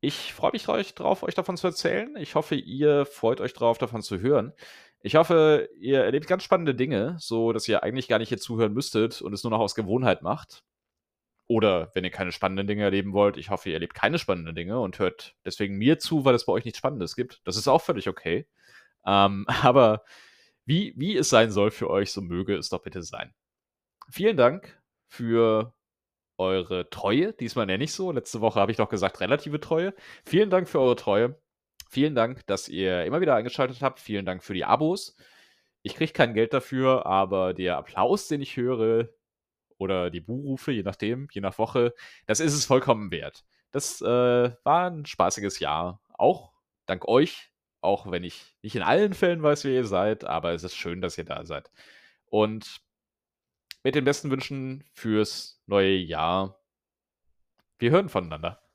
Ich 0.00 0.34
freue 0.34 0.52
mich 0.52 0.64
drauf, 0.94 1.22
euch 1.22 1.34
davon 1.34 1.56
zu 1.56 1.66
erzählen. 1.66 2.14
Ich 2.16 2.34
hoffe, 2.34 2.54
ihr 2.54 3.06
freut 3.06 3.40
euch 3.40 3.54
drauf, 3.54 3.78
davon 3.78 4.02
zu 4.02 4.20
hören. 4.20 4.52
Ich 5.00 5.16
hoffe, 5.16 5.68
ihr 5.78 6.04
erlebt 6.04 6.26
ganz 6.26 6.42
spannende 6.42 6.74
Dinge, 6.74 7.16
so 7.18 7.52
dass 7.52 7.66
ihr 7.68 7.82
eigentlich 7.82 8.08
gar 8.08 8.18
nicht 8.18 8.28
hier 8.28 8.38
zuhören 8.38 8.72
müsstet 8.72 9.22
und 9.22 9.32
es 9.32 9.42
nur 9.42 9.50
noch 9.50 9.60
aus 9.60 9.74
Gewohnheit 9.74 10.22
macht. 10.22 10.62
Oder 11.48 11.92
wenn 11.94 12.04
ihr 12.04 12.10
keine 12.10 12.32
spannenden 12.32 12.66
Dinge 12.66 12.82
erleben 12.84 13.12
wollt, 13.12 13.36
ich 13.36 13.50
hoffe, 13.50 13.68
ihr 13.68 13.74
erlebt 13.74 13.94
keine 13.94 14.18
spannenden 14.18 14.54
Dinge 14.54 14.80
und 14.80 14.98
hört 14.98 15.36
deswegen 15.44 15.76
mir 15.76 15.98
zu, 15.98 16.24
weil 16.24 16.34
es 16.34 16.44
bei 16.44 16.52
euch 16.52 16.64
nichts 16.64 16.78
Spannendes 16.78 17.16
gibt. 17.16 17.40
Das 17.44 17.56
ist 17.56 17.68
auch 17.68 17.80
völlig 17.80 18.08
okay. 18.08 18.46
Ähm, 19.06 19.46
aber 19.62 20.04
wie, 20.66 20.92
wie 20.96 21.16
es 21.16 21.28
sein 21.28 21.50
soll 21.50 21.70
für 21.70 21.88
euch, 21.88 22.12
so 22.12 22.20
möge 22.20 22.56
es 22.56 22.68
doch 22.68 22.82
bitte 22.82 23.02
sein. 23.02 23.32
Vielen 24.08 24.36
Dank 24.36 24.80
für 25.08 25.74
eure 26.38 26.90
Treue. 26.90 27.32
Diesmal 27.32 27.66
nenne 27.66 27.84
ich 27.84 27.92
so. 27.92 28.12
Letzte 28.12 28.40
Woche 28.40 28.60
habe 28.60 28.70
ich 28.70 28.76
doch 28.76 28.88
gesagt, 28.88 29.20
relative 29.20 29.60
Treue. 29.60 29.94
Vielen 30.24 30.50
Dank 30.50 30.68
für 30.68 30.80
eure 30.80 30.96
Treue. 30.96 31.40
Vielen 31.88 32.14
Dank, 32.14 32.46
dass 32.46 32.68
ihr 32.68 33.04
immer 33.04 33.20
wieder 33.20 33.34
eingeschaltet 33.34 33.80
habt. 33.82 34.00
Vielen 34.00 34.26
Dank 34.26 34.42
für 34.42 34.54
die 34.54 34.64
Abos. 34.64 35.16
Ich 35.82 35.94
kriege 35.94 36.12
kein 36.12 36.34
Geld 36.34 36.52
dafür, 36.52 37.06
aber 37.06 37.54
der 37.54 37.76
Applaus, 37.76 38.28
den 38.28 38.42
ich 38.42 38.56
höre, 38.56 39.08
oder 39.78 40.10
die 40.10 40.20
Buhrufe, 40.20 40.72
je 40.72 40.82
nachdem, 40.82 41.28
je 41.32 41.40
nach 41.40 41.58
Woche, 41.58 41.94
das 42.26 42.40
ist 42.40 42.54
es 42.54 42.64
vollkommen 42.64 43.10
wert. 43.10 43.44
Das 43.72 44.00
äh, 44.00 44.04
war 44.64 44.90
ein 44.90 45.04
spaßiges 45.06 45.58
Jahr. 45.60 46.00
Auch 46.14 46.52
dank 46.86 47.06
euch, 47.06 47.50
auch 47.80 48.10
wenn 48.10 48.24
ich 48.24 48.56
nicht 48.62 48.74
in 48.74 48.82
allen 48.82 49.12
Fällen 49.14 49.42
weiß, 49.42 49.64
wer 49.64 49.72
ihr 49.72 49.84
seid, 49.84 50.24
aber 50.24 50.52
es 50.52 50.64
ist 50.64 50.76
schön, 50.76 51.00
dass 51.00 51.18
ihr 51.18 51.24
da 51.24 51.44
seid. 51.44 51.70
Und 52.26 52.80
mit 53.86 53.94
den 53.94 54.04
besten 54.04 54.32
Wünschen 54.32 54.82
fürs 54.94 55.62
neue 55.66 55.94
Jahr. 55.94 56.60
Wir 57.78 57.92
hören 57.92 58.08
voneinander. 58.08 58.65